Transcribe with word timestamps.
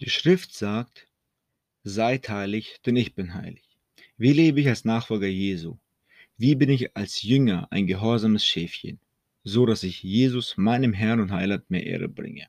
Die 0.00 0.10
Schrift 0.10 0.52
sagt, 0.52 1.06
seid 1.84 2.28
heilig, 2.28 2.80
denn 2.84 2.96
ich 2.96 3.14
bin 3.14 3.34
heilig. 3.34 3.62
Wie 4.16 4.32
lebe 4.32 4.60
ich 4.60 4.66
als 4.66 4.84
Nachfolger 4.84 5.28
Jesu? 5.28 5.78
Wie 6.36 6.56
bin 6.56 6.68
ich 6.68 6.96
als 6.96 7.22
Jünger 7.22 7.68
ein 7.70 7.86
gehorsames 7.86 8.44
Schäfchen, 8.44 8.98
so 9.44 9.66
dass 9.66 9.84
ich 9.84 10.02
Jesus, 10.02 10.56
meinem 10.56 10.94
Herrn 10.94 11.20
und 11.20 11.30
Heiland, 11.30 11.70
mehr 11.70 11.86
Ehre 11.86 12.08
bringe? 12.08 12.48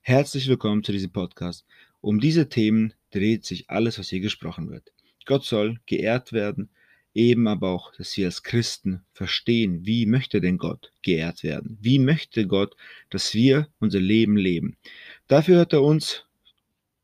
Herzlich 0.00 0.48
willkommen 0.48 0.82
zu 0.82 0.92
diesem 0.92 1.12
Podcast. 1.12 1.66
Um 2.00 2.20
diese 2.20 2.48
Themen 2.48 2.94
dreht 3.10 3.44
sich 3.44 3.68
alles, 3.68 3.98
was 3.98 4.08
hier 4.08 4.20
gesprochen 4.20 4.70
wird. 4.70 4.94
Gott 5.26 5.44
soll 5.44 5.78
geehrt 5.84 6.32
werden, 6.32 6.70
eben 7.12 7.48
aber 7.48 7.68
auch, 7.68 7.92
dass 7.94 8.16
wir 8.16 8.26
als 8.26 8.42
Christen 8.42 9.04
verstehen, 9.12 9.84
wie 9.84 10.06
möchte 10.06 10.40
denn 10.40 10.56
Gott 10.56 10.90
geehrt 11.02 11.42
werden? 11.42 11.76
Wie 11.82 11.98
möchte 11.98 12.46
Gott, 12.46 12.76
dass 13.10 13.34
wir 13.34 13.68
unser 13.78 14.00
Leben 14.00 14.38
leben? 14.38 14.78
Dafür 15.26 15.60
hat 15.60 15.74
er 15.74 15.82
uns 15.82 16.25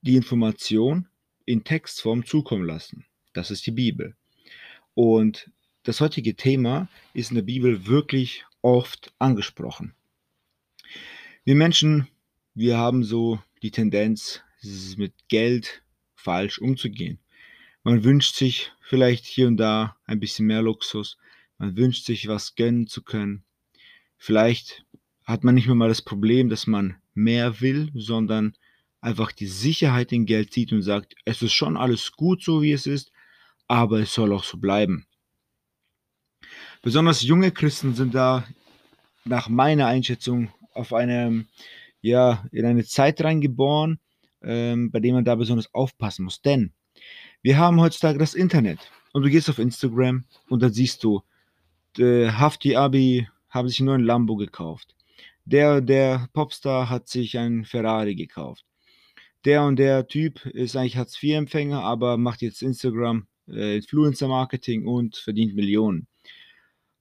die 0.03 0.17
Information 0.17 1.09
in 1.45 1.65
Textform 1.65 2.27
zukommen 2.27 2.65
lassen. 2.65 3.07
Das 3.33 3.51
ist 3.51 3.67
die 3.67 3.73
Bibel. 3.73 4.15
Und 4.95 5.51
das 5.85 6.01
heutige 6.01 6.37
Thema 6.37 6.89
ist 7.15 7.31
in 7.31 7.37
der 7.37 7.43
Bibel 7.43 7.87
wirklich 7.87 8.45
oft 8.61 9.13
angesprochen. 9.19 9.95
Wir 11.45 11.55
Menschen, 11.55 12.09
wir 12.55 12.77
haben 12.77 13.03
so 13.03 13.41
die 13.63 13.71
Tendenz, 13.71 14.43
mit 14.97 15.13
Geld 15.27 15.83
falsch 16.15 16.61
umzugehen. 16.61 17.19
Man 17.83 18.05
wünscht 18.05 18.37
sich 18.37 18.71
vielleicht 18.81 19.25
hier 19.25 19.49
und 19.49 19.57
da 19.57 19.97
ein 20.05 20.21
bisschen 20.21 20.47
mehr 20.47 20.63
Luxus. 20.63 21.19
Man 21.59 21.77
wünscht 21.77 22.05
sich 22.05 22.29
was 22.29 22.55
gönnen 22.55 22.87
zu 22.87 23.03
können. 23.03 23.43
Vielleicht 24.19 24.85
hat 25.25 25.43
man 25.43 25.57
nicht 25.57 25.67
mehr 25.67 25.75
mal 25.75 25.89
das 25.89 26.03
Problem, 26.03 26.49
dass 26.49 26.69
man 26.69 26.97
mehr 27.15 27.61
will, 27.61 27.91
sondern 27.95 28.57
einfach 29.03 29.33
die 29.33 29.49
Sicherheit 29.49 30.13
in 30.13 30.25
Geld 30.25 30.53
sieht 30.55 30.73
und 30.73 30.83
sagt, 30.83 31.17
es 31.25 31.43
ist 31.43 31.53
schon 31.53 31.77
alles 31.77 32.13
gut 32.13 32.43
so, 32.43 32.63
wie 32.63 32.73
es 32.73 32.87
ist, 32.87 33.13
aber 33.69 34.01
es 34.01 34.15
soll 34.15 34.33
auch 34.33 34.45
so 34.45 34.57
bleiben. 34.57 35.07
Besonders 36.83 37.23
junge 37.23 37.51
Christen 37.51 37.95
sind 37.95 38.15
da 38.15 38.45
nach 39.25 39.49
meiner 39.49 39.87
Einschätzung 39.87 40.53
auf 40.73 40.93
eine, 40.93 41.47
ja, 42.01 42.45
in 42.53 42.65
eine 42.65 42.85
Zeit 42.85 43.23
reingeboren, 43.23 43.99
ähm, 44.43 44.91
bei 44.91 45.01
der 45.01 45.13
man 45.13 45.25
da 45.25 45.35
besonders 45.35 45.73
aufpassen 45.75 46.25
muss. 46.25 46.41
Denn 46.41 46.73
wir 47.43 47.59
haben 47.59 47.81
heutzutage 47.81 48.19
das 48.19 48.35
Internet 48.35 48.79
und 49.13 49.23
du 49.23 49.31
gehst 49.31 49.51
auf 49.51 49.59
Instagram 49.59 50.25
und 50.49 50.63
dann 50.63 50.73
siehst 50.73 51.05
du, 51.05 51.23
Hafti 51.99 52.75
Abi 52.75 53.29
haben 53.51 53.69
sich 53.69 53.81
einen 53.81 53.87
neuen 53.89 54.05
Lambo 54.05 54.37
gekauft. 54.37 54.95
Der, 55.45 55.83
der 55.83 56.29
Popstar 56.33 56.89
hat 56.89 57.09
sich 57.09 57.37
einen 57.37 57.67
Ferrari 57.67 58.15
gekauft 58.15 58.65
der 59.45 59.65
und 59.65 59.77
der 59.77 60.07
Typ 60.07 60.47
ist 60.47 60.77
eigentlich 60.77 60.97
Hartz-IV-Empfänger, 60.97 61.83
aber 61.83 62.17
macht 62.17 62.43
jetzt 62.43 62.63
Instagram, 62.63 63.27
äh, 63.49 63.77
Influencer-Marketing 63.77 64.87
und 64.87 65.17
verdient 65.17 65.55
Millionen. 65.55 66.07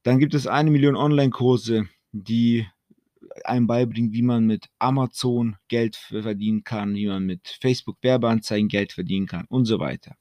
Dann 0.04 0.20
gibt 0.20 0.34
es 0.34 0.48
eine 0.48 0.72
Million 0.72 0.96
Online-Kurse, 0.96 1.88
die 2.12 2.66
einem 3.46 3.68
beibringen, 3.68 4.12
wie 4.14 4.24
man 4.24 4.46
mit 4.46 4.68
Amazon 4.80 5.56
Geld 5.68 5.96
verdienen 5.96 6.64
kann, 6.64 6.96
wie 6.96 7.08
man 7.08 7.26
mit 7.26 7.58
Facebook 7.62 7.98
Werbeanzeigen 8.02 8.68
Geld 8.68 8.92
verdienen 8.92 9.28
kann 9.28 9.46
und 9.48 9.66
so 9.66 9.80
weiter. 9.80 10.16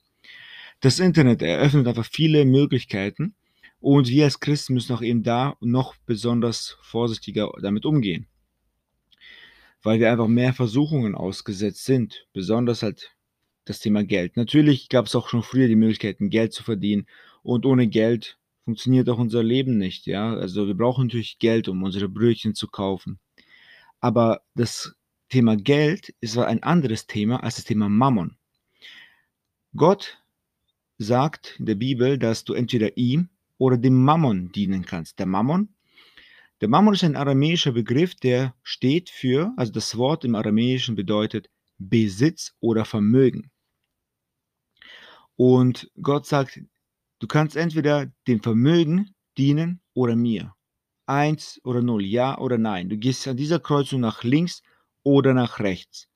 Das 0.80 1.00
Internet 1.00 1.42
eröffnet 1.42 1.86
einfach 1.86 2.06
viele 2.06 2.44
Möglichkeiten 2.44 3.34
und 3.80 4.08
wir 4.08 4.24
als 4.24 4.40
Christen 4.40 4.74
müssen 4.74 4.94
auch 4.94 5.02
eben 5.02 5.22
da 5.22 5.56
noch 5.60 5.94
besonders 6.06 6.76
vorsichtiger 6.82 7.50
damit 7.60 7.84
umgehen 7.84 8.26
weil 9.82 10.00
wir 10.00 10.10
einfach 10.10 10.28
mehr 10.28 10.52
Versuchungen 10.52 11.14
ausgesetzt 11.14 11.84
sind, 11.84 12.26
besonders 12.32 12.82
halt 12.82 13.14
das 13.64 13.80
Thema 13.80 14.04
Geld. 14.04 14.36
Natürlich 14.36 14.88
gab 14.88 15.06
es 15.06 15.14
auch 15.14 15.28
schon 15.28 15.42
früher 15.42 15.68
die 15.68 15.76
Möglichkeiten, 15.76 16.30
Geld 16.30 16.52
zu 16.52 16.62
verdienen 16.62 17.06
und 17.42 17.66
ohne 17.66 17.86
Geld 17.86 18.38
funktioniert 18.64 19.08
auch 19.08 19.18
unser 19.18 19.42
Leben 19.42 19.78
nicht, 19.78 20.06
ja. 20.06 20.34
Also 20.34 20.66
wir 20.66 20.74
brauchen 20.74 21.06
natürlich 21.06 21.38
Geld, 21.38 21.68
um 21.68 21.82
unsere 21.82 22.08
Brötchen 22.08 22.54
zu 22.54 22.68
kaufen. 22.68 23.18
Aber 24.00 24.42
das 24.54 24.94
Thema 25.28 25.56
Geld 25.56 26.14
ist 26.20 26.36
ein 26.38 26.62
anderes 26.62 27.06
Thema 27.06 27.42
als 27.42 27.56
das 27.56 27.64
Thema 27.64 27.88
Mammon. 27.88 28.36
Gott 29.76 30.18
sagt 30.98 31.56
in 31.58 31.66
der 31.66 31.76
Bibel, 31.76 32.18
dass 32.18 32.44
du 32.44 32.52
entweder 32.52 32.96
ihm 32.96 33.28
oder 33.58 33.76
dem 33.76 34.02
Mammon 34.04 34.52
dienen 34.52 34.84
kannst. 34.84 35.18
Der 35.18 35.26
Mammon 35.26 35.68
der 36.60 36.68
Mammon 36.68 36.94
ist 36.94 37.04
ein 37.04 37.16
aramäischer 37.16 37.72
Begriff, 37.72 38.14
der 38.14 38.54
steht 38.62 39.08
für, 39.08 39.52
also 39.56 39.72
das 39.72 39.96
Wort 39.96 40.24
im 40.24 40.34
Aramäischen 40.34 40.94
bedeutet 40.94 41.48
Besitz 41.78 42.54
oder 42.60 42.84
Vermögen. 42.84 43.50
Und 45.36 45.90
Gott 46.02 46.26
sagt, 46.26 46.60
du 47.18 47.26
kannst 47.26 47.56
entweder 47.56 48.12
dem 48.26 48.42
Vermögen 48.42 49.14
dienen 49.38 49.80
oder 49.94 50.14
mir. 50.16 50.54
Eins 51.06 51.60
oder 51.64 51.80
null, 51.80 52.04
ja 52.04 52.38
oder 52.38 52.58
nein. 52.58 52.90
Du 52.90 52.98
gehst 52.98 53.26
an 53.26 53.38
dieser 53.38 53.58
Kreuzung 53.58 54.00
nach 54.00 54.22
links 54.22 54.62
oder 55.02 55.32
nach 55.32 55.60
rechts. 55.60 56.08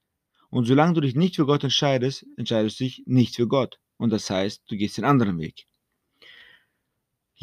Und 0.51 0.67
solange 0.67 0.93
du 0.93 1.01
dich 1.01 1.15
nicht 1.15 1.37
für 1.37 1.47
Gott 1.47 1.65
entscheidest, 1.65 2.27
entscheidest 2.37 2.79
du 2.79 2.85
dich 2.85 3.03
nicht 3.07 3.35
für 3.35 3.49
Gott. 3.49 3.81
Und 3.97 4.11
das 4.11 4.29
heißt, 4.29 4.63
du 4.69 4.77
gehst 4.77 4.99
den 4.99 5.05
anderen 5.05 5.39
Weg. 5.39 5.67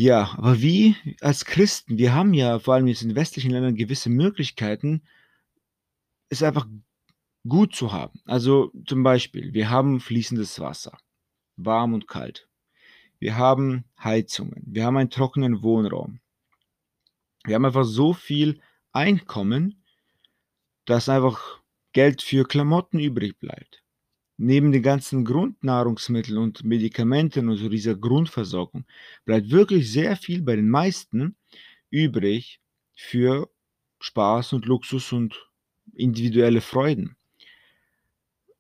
Ja, 0.02 0.34
aber 0.36 0.60
wie 0.64 0.96
als 1.22 1.46
Christen, 1.46 2.00
wir 2.00 2.16
haben 2.16 2.34
ja 2.34 2.58
vor 2.58 2.74
allem 2.74 2.88
jetzt 2.88 3.04
in 3.04 3.14
westlichen 3.14 3.52
Ländern 3.52 3.76
gewisse 3.76 4.10
Möglichkeiten, 4.10 5.04
es 6.30 6.42
einfach 6.42 6.66
gut 7.48 7.76
zu 7.76 7.92
haben. 7.92 8.20
Also 8.26 8.72
zum 8.88 9.04
Beispiel, 9.04 9.54
wir 9.54 9.70
haben 9.70 10.00
fließendes 10.00 10.60
Wasser, 10.60 10.98
warm 11.56 11.94
und 11.94 12.08
kalt. 12.08 12.50
Wir 13.20 13.38
haben 13.38 13.84
Heizungen, 14.04 14.64
wir 14.66 14.86
haben 14.86 14.98
einen 14.98 15.12
trockenen 15.12 15.62
Wohnraum. 15.62 16.20
Wir 17.44 17.54
haben 17.54 17.66
einfach 17.66 17.86
so 17.86 18.14
viel 18.14 18.60
Einkommen, 18.94 19.84
dass 20.86 21.10
einfach 21.10 21.62
Geld 21.94 22.24
für 22.24 22.48
Klamotten 22.48 22.98
übrig 22.98 23.38
bleibt 23.38 23.84
neben 24.42 24.72
den 24.72 24.82
ganzen 24.82 25.24
Grundnahrungsmitteln 25.24 26.38
und 26.38 26.64
Medikamenten 26.64 27.48
und 27.48 27.58
so 27.58 27.70
dieser 27.70 27.96
Grundversorgung 27.96 28.86
bleibt 29.24 29.52
wirklich 29.52 29.92
sehr 29.92 30.16
viel 30.16 30.42
bei 30.42 30.56
den 30.56 30.70
meisten 30.70 31.36
übrig 31.92 32.60
für 32.96 33.50
Spaß 34.00 34.54
und 34.54 34.66
Luxus 34.66 35.14
und 35.14 35.48
individuelle 35.94 36.62
Freuden. 36.62 37.16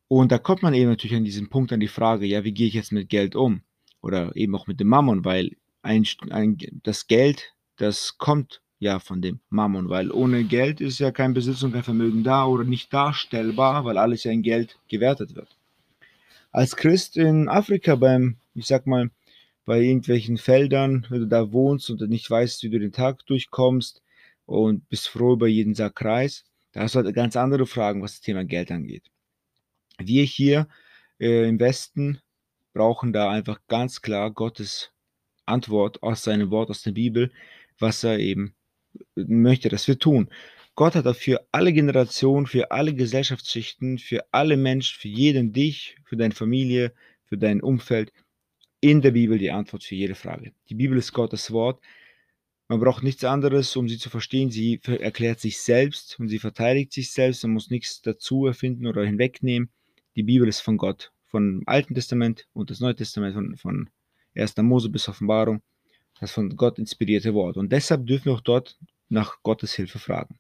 Und 0.08 0.32
da 0.32 0.38
kommt 0.38 0.62
man 0.62 0.76
eben 0.76 0.90
natürlich 0.90 1.18
an 1.18 1.24
diesen 1.24 1.50
Punkt, 1.50 1.74
an 1.74 1.80
die 1.80 1.88
Frage, 1.88 2.26
ja, 2.28 2.44
wie 2.44 2.54
gehe 2.54 2.68
ich 2.68 2.76
jetzt 2.76 2.92
mit 2.92 3.10
Geld 3.10 3.36
um? 3.36 3.62
Oder 4.02 4.36
eben 4.36 4.56
auch 4.56 4.68
mit 4.68 4.80
dem 4.80 4.88
Mammon, 4.88 5.26
weil 5.26 5.56
ein, 5.82 6.06
ein, 6.30 6.58
das 6.84 7.08
Geld, 7.08 7.54
das 7.78 8.18
kommt 8.20 8.62
ja 8.78 9.00
von 9.00 9.22
dem 9.22 9.40
Mammon, 9.50 9.90
weil 9.90 10.12
ohne 10.12 10.44
Geld 10.44 10.80
ist 10.80 11.00
ja 11.00 11.12
kein 11.12 11.34
Besitz 11.34 11.64
und 11.64 11.72
kein 11.72 11.84
Vermögen 11.84 12.24
da 12.24 12.46
oder 12.46 12.66
nicht 12.66 12.94
darstellbar, 12.94 13.86
weil 13.86 13.98
alles 13.98 14.24
ja 14.26 14.32
in 14.32 14.44
Geld 14.44 14.78
gewertet 14.88 15.34
wird 15.34 15.56
als 16.52 16.76
Christ 16.76 17.18
in 17.18 17.48
Afrika 17.50 17.96
beim, 17.96 18.38
ich 18.54 18.68
sag 18.68 18.88
mal, 18.88 19.10
bei 19.66 19.80
irgendwelchen 19.80 20.38
Feldern, 20.38 21.06
wenn 21.10 21.22
du 21.22 21.28
da 21.28 21.52
wohnst 21.52 21.90
und 21.90 22.02
nicht 22.10 22.30
weißt, 22.30 22.64
wie 22.64 22.70
du 22.70 22.80
den 22.80 22.92
Tag 22.92 23.26
durchkommst 23.26 24.02
und 24.46 24.88
bist 24.90 25.08
froh 25.08 25.34
über 25.34 25.48
jeden 25.48 25.76
Sack 25.76 26.04
Reis, 26.04 26.46
da 26.74 26.82
hast 26.82 26.96
du 26.96 27.00
halt 27.04 27.16
ganz 27.16 27.36
andere 27.36 27.66
Fragen, 27.66 28.02
was 28.02 28.14
das 28.14 28.22
Thema 28.22 28.44
Geld 28.44 28.72
angeht. 28.72 29.04
Wir 30.00 30.24
hier 30.24 30.68
äh, 31.20 31.48
im 31.48 31.60
Westen 31.60 32.20
brauchen 32.74 33.14
da 33.14 33.30
einfach 33.30 33.60
ganz 33.68 34.02
klar 34.02 34.32
Gottes 34.32 34.92
Antwort 35.46 36.02
aus 36.02 36.24
seinem 36.24 36.50
Wort, 36.50 36.70
aus 36.70 36.82
der 36.82 36.92
Bibel, 36.92 37.32
was 37.78 38.04
er 38.04 38.20
eben 38.20 38.56
möchte, 39.16 39.70
dass 39.70 39.88
wir 39.88 40.00
tun. 40.00 40.30
Gott 40.76 40.96
hat 40.96 41.06
dafür 41.06 41.46
alle 41.52 41.74
Generationen, 41.74 42.48
für 42.48 42.72
alle 42.72 42.94
Gesellschaftsschichten, 42.94 43.98
für 43.98 44.26
alle 44.32 44.58
Menschen, 44.58 45.00
für 45.00 45.10
jeden 45.10 45.52
dich, 45.52 45.98
für 46.06 46.18
deine 46.18 46.34
Familie, 46.34 46.94
für 47.26 47.38
dein 47.38 47.62
Umfeld 47.62 48.14
in 48.80 49.02
der 49.02 49.12
Bibel 49.12 49.38
die 49.38 49.52
Antwort 49.52 49.84
für 49.84 49.96
jede 49.96 50.16
Frage. 50.16 50.54
Die 50.70 50.76
Bibel 50.76 50.98
ist 50.98 51.14
Gottes 51.14 51.52
Wort. 51.52 51.82
Man 52.68 52.80
braucht 52.80 53.04
nichts 53.04 53.24
anderes, 53.24 53.76
um 53.76 53.90
sie 53.90 53.98
zu 53.98 54.10
verstehen. 54.10 54.50
Sie 54.50 54.80
erklärt 54.84 55.40
sich 55.40 55.60
selbst 55.60 56.20
und 56.20 56.30
sie 56.30 56.40
verteidigt 56.40 56.94
sich 56.94 57.12
selbst. 57.12 57.44
Man 57.44 57.52
muss 57.54 57.70
nichts 57.70 58.02
dazu 58.02 58.48
erfinden 58.48 58.88
oder 58.88 59.06
hinwegnehmen. 59.06 59.70
Die 60.16 60.24
Bibel 60.24 60.48
ist 60.48 60.62
von 60.62 60.78
Gott, 60.78 61.12
vom 61.26 61.64
Alten 61.66 61.96
Testament 61.96 62.48
und 62.54 62.70
das 62.70 62.80
Neue 62.80 62.96
Testament, 62.96 63.36
von, 63.36 63.58
von 63.58 63.90
1. 64.36 64.58
Mose 64.58 64.90
bis 64.90 65.08
Offenbarung, 65.10 65.62
das 66.20 66.32
von 66.32 66.56
Gott 66.56 66.80
inspirierte 66.80 67.34
Wort. 67.34 67.58
Und 67.58 67.72
deshalb 67.72 68.08
dürfen 68.08 68.26
wir 68.26 68.34
auch 68.34 68.42
dort 68.42 68.80
nach 69.10 69.44
Gottes 69.44 69.74
Hilfe 69.74 70.00
fragen. 70.00 70.40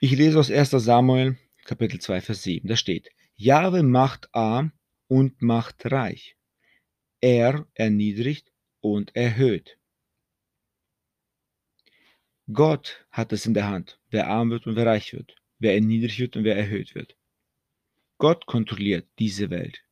Ich 0.00 0.12
lese 0.12 0.38
aus 0.38 0.48
1. 0.48 0.70
Samuel, 0.70 1.36
Kapitel 1.64 2.00
2, 2.00 2.20
Vers 2.20 2.44
7. 2.44 2.68
Da 2.68 2.76
steht, 2.76 3.10
Jahwe 3.34 3.82
macht 3.82 4.32
arm 4.32 4.70
und 5.08 5.42
macht 5.42 5.90
reich. 5.90 6.36
Er 7.20 7.66
erniedrigt 7.74 8.52
und 8.78 9.16
erhöht. 9.16 9.76
Gott 12.52 13.04
hat 13.10 13.32
es 13.32 13.44
in 13.44 13.54
der 13.54 13.66
Hand, 13.66 13.98
wer 14.10 14.28
arm 14.28 14.50
wird 14.50 14.68
und 14.68 14.76
wer 14.76 14.86
reich 14.86 15.12
wird, 15.14 15.34
wer 15.58 15.74
erniedrigt 15.74 16.20
wird 16.20 16.36
und 16.36 16.44
wer 16.44 16.56
erhöht 16.56 16.94
wird. 16.94 17.16
Gott 18.18 18.46
kontrolliert 18.46 19.08
diese 19.18 19.50
Welt. 19.50 19.82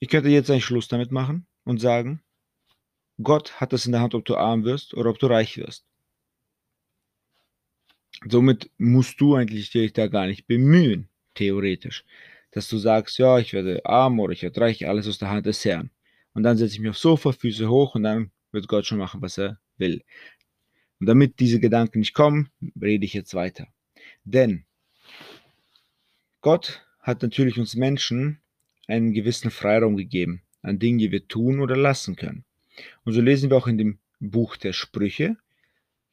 Ich 0.00 0.10
könnte 0.10 0.28
jetzt 0.28 0.50
einen 0.50 0.60
Schluss 0.60 0.88
damit 0.88 1.10
machen 1.10 1.46
und 1.64 1.80
sagen, 1.80 2.22
Gott 3.22 3.58
hat 3.58 3.72
es 3.72 3.86
in 3.86 3.92
der 3.92 4.02
Hand, 4.02 4.14
ob 4.14 4.26
du 4.26 4.36
arm 4.36 4.64
wirst 4.64 4.92
oder 4.92 5.08
ob 5.08 5.18
du 5.18 5.28
reich 5.28 5.56
wirst. 5.56 5.86
Somit 8.26 8.70
musst 8.78 9.20
du 9.20 9.34
eigentlich 9.34 9.70
dich 9.70 9.92
da 9.92 10.06
gar 10.06 10.26
nicht 10.26 10.46
bemühen, 10.46 11.08
theoretisch, 11.34 12.04
dass 12.52 12.68
du 12.68 12.78
sagst, 12.78 13.18
ja, 13.18 13.38
ich 13.38 13.52
werde 13.52 13.84
arm 13.84 14.20
oder 14.20 14.32
ich 14.32 14.42
werde 14.42 14.60
reich, 14.60 14.86
alles 14.86 15.08
aus 15.08 15.18
der 15.18 15.30
Hand 15.30 15.46
des 15.46 15.64
Herrn. 15.64 15.90
Und 16.32 16.42
dann 16.42 16.56
setze 16.56 16.74
ich 16.74 16.80
mich 16.80 16.90
aufs 16.90 17.00
Sofa, 17.00 17.32
Füße 17.32 17.68
hoch 17.68 17.94
und 17.94 18.04
dann 18.04 18.30
wird 18.52 18.68
Gott 18.68 18.86
schon 18.86 18.98
machen, 18.98 19.22
was 19.22 19.38
er 19.38 19.58
will. 19.76 20.02
Und 21.00 21.06
damit 21.06 21.40
diese 21.40 21.60
Gedanken 21.60 22.00
nicht 22.00 22.14
kommen, 22.14 22.50
rede 22.80 23.04
ich 23.04 23.14
jetzt 23.14 23.34
weiter. 23.34 23.66
Denn 24.24 24.64
Gott 26.40 26.86
hat 27.00 27.22
natürlich 27.22 27.58
uns 27.58 27.74
Menschen 27.74 28.40
einen 28.86 29.12
gewissen 29.12 29.50
Freiraum 29.50 29.96
gegeben 29.96 30.42
an 30.62 30.78
Dingen, 30.78 30.98
die 30.98 31.12
wir 31.12 31.28
tun 31.28 31.60
oder 31.60 31.76
lassen 31.76 32.16
können. 32.16 32.44
Und 33.04 33.12
so 33.12 33.20
lesen 33.20 33.50
wir 33.50 33.56
auch 33.56 33.66
in 33.66 33.78
dem 33.78 33.98
Buch 34.18 34.56
der 34.56 34.72
Sprüche. 34.72 35.36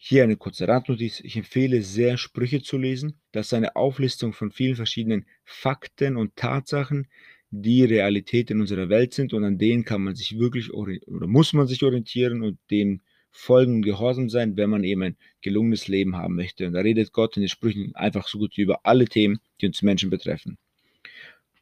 Hier 0.04 0.24
eine 0.24 0.36
kurze 0.36 0.68
Randnotiz. 0.68 1.20
Ich 1.20 1.38
empfehle 1.38 1.84
sehr, 1.84 2.18
Sprüche 2.18 2.64
zu 2.64 2.80
lesen. 2.80 3.20
Das 3.32 3.46
ist 3.46 3.54
eine 3.54 3.76
Auflistung 3.76 4.34
von 4.34 4.50
vielen 4.50 4.76
verschiedenen 4.76 5.28
Fakten 5.44 6.18
und 6.18 6.36
Tatsachen, 6.36 7.06
die 7.52 7.86
Realität 7.86 8.50
in 8.50 8.62
unserer 8.62 8.90
Welt 8.90 9.14
sind 9.14 9.32
und 9.32 9.44
an 9.44 9.60
denen 9.60 9.86
kann 9.86 10.02
man 10.02 10.16
sich 10.16 10.40
wirklich 10.40 10.74
oder 10.74 11.28
muss 11.28 11.54
man 11.54 11.68
sich 11.68 11.84
orientieren 11.84 12.42
und 12.42 12.58
dem 12.72 13.02
folgen 13.30 13.84
gehorsam 13.84 14.28
sein, 14.28 14.58
wenn 14.58 14.72
man 14.72 14.84
eben 14.84 15.04
ein 15.04 15.18
gelungenes 15.42 15.88
Leben 15.88 16.16
haben 16.16 16.34
möchte. 16.34 16.66
Und 16.66 16.74
da 16.74 16.80
redet 16.80 17.14
Gott 17.14 17.38
in 17.38 17.44
den 17.44 17.50
Sprüchen 17.50 17.94
einfach 17.94 18.28
so 18.28 18.40
gut 18.40 18.58
über 18.58 18.80
alle 18.84 19.06
Themen, 19.06 19.40
die 19.62 19.68
uns 19.68 19.84
Menschen 19.84 20.10
betreffen. 20.10 20.58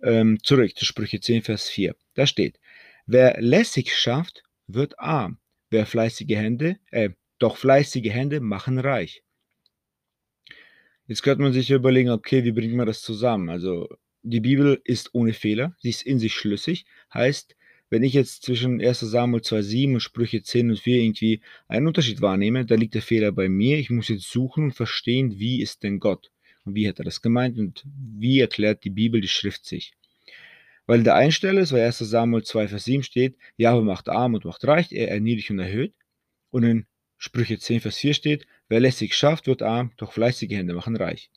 Ähm, 0.02 0.42
zurück 0.42 0.78
zu 0.78 0.86
Sprüche 0.86 1.20
10, 1.20 1.42
Vers 1.42 1.68
4. 1.68 1.94
Da 2.14 2.26
steht, 2.26 2.58
wer 3.06 3.42
lässig 3.42 3.94
schafft, 3.94 4.44
wird 4.66 4.98
arm. 4.98 5.40
Wer 5.72 5.86
fleißige 5.86 6.36
Hände, 6.38 6.80
äh, 6.90 7.10
doch 7.40 7.58
fleißige 7.58 8.10
Hände 8.10 8.40
machen 8.40 8.80
reich. 8.80 9.24
Jetzt 11.08 11.24
könnte 11.24 11.42
man 11.42 11.54
sich 11.54 11.72
überlegen, 11.72 12.12
okay, 12.12 12.44
wie 12.44 12.52
bringt 12.52 12.76
man 12.76 12.86
das 12.86 13.02
zusammen? 13.02 13.50
Also 13.50 13.90
die 14.22 14.42
Bibel 14.42 14.80
ist 14.84 15.10
ohne 15.14 15.34
Fehler, 15.34 15.76
sie 15.80 15.90
ist 15.90 16.04
in 16.04 16.20
sich 16.20 16.34
schlüssig, 16.34 16.86
heißt, 17.14 17.56
wenn 17.90 18.04
ich 18.04 18.14
jetzt 18.14 18.44
zwischen 18.44 18.80
1 18.80 19.00
Samuel 19.00 19.42
2,7 19.42 19.94
und 19.94 20.00
Sprüche 20.02 20.44
10 20.44 20.70
und 20.70 20.80
4 20.80 21.02
irgendwie 21.02 21.42
einen 21.68 21.88
Unterschied 21.88 22.22
wahrnehme, 22.22 22.66
da 22.66 22.76
liegt 22.76 22.94
der 22.94 23.02
Fehler 23.02 23.32
bei 23.32 23.50
mir. 23.50 23.80
Ich 23.80 23.90
muss 23.90 24.10
jetzt 24.10 24.30
suchen 24.30 24.66
und 24.66 24.74
verstehen, 24.74 25.40
wie 25.40 25.62
ist 25.62 25.82
denn 25.82 26.00
Gott? 26.00 26.32
Und 26.66 26.76
wie 26.76 26.88
hat 26.88 27.00
er 27.00 27.06
das 27.06 27.22
gemeint 27.22 27.58
und 27.58 27.84
wie 27.86 28.40
erklärt 28.40 28.84
die 28.84 28.92
Bibel 28.92 29.22
die 29.22 29.28
Schrift 29.28 29.66
sich? 29.66 29.94
Weil 30.86 31.02
der 31.02 31.16
Einstelle 31.16 31.62
ist, 31.62 31.72
weil 31.72 31.82
1 31.82 31.98
Samuel 32.00 32.44
2, 32.44 32.68
Vers 32.68 32.84
7 32.86 33.02
steht, 33.02 33.38
Jahwe 33.58 33.82
macht 33.82 34.08
arm 34.08 34.36
und 34.36 34.46
macht 34.46 34.66
reich, 34.68 34.92
er 34.92 35.10
erniedrigt 35.10 35.50
und 35.50 35.60
erhöht. 35.60 35.94
Und 36.52 36.64
in 36.64 36.86
Sprüche 37.20 37.60
10, 37.60 37.82
Vers 37.82 37.98
4 37.98 38.14
steht, 38.16 38.48
wer 38.68 38.80
lässig 38.80 39.16
schafft, 39.16 39.46
wird 39.46 39.62
arm, 39.62 39.92
doch 39.98 40.14
fleißige 40.14 40.50
Hände 40.52 40.74
machen 40.74 40.96
reich 40.96 41.30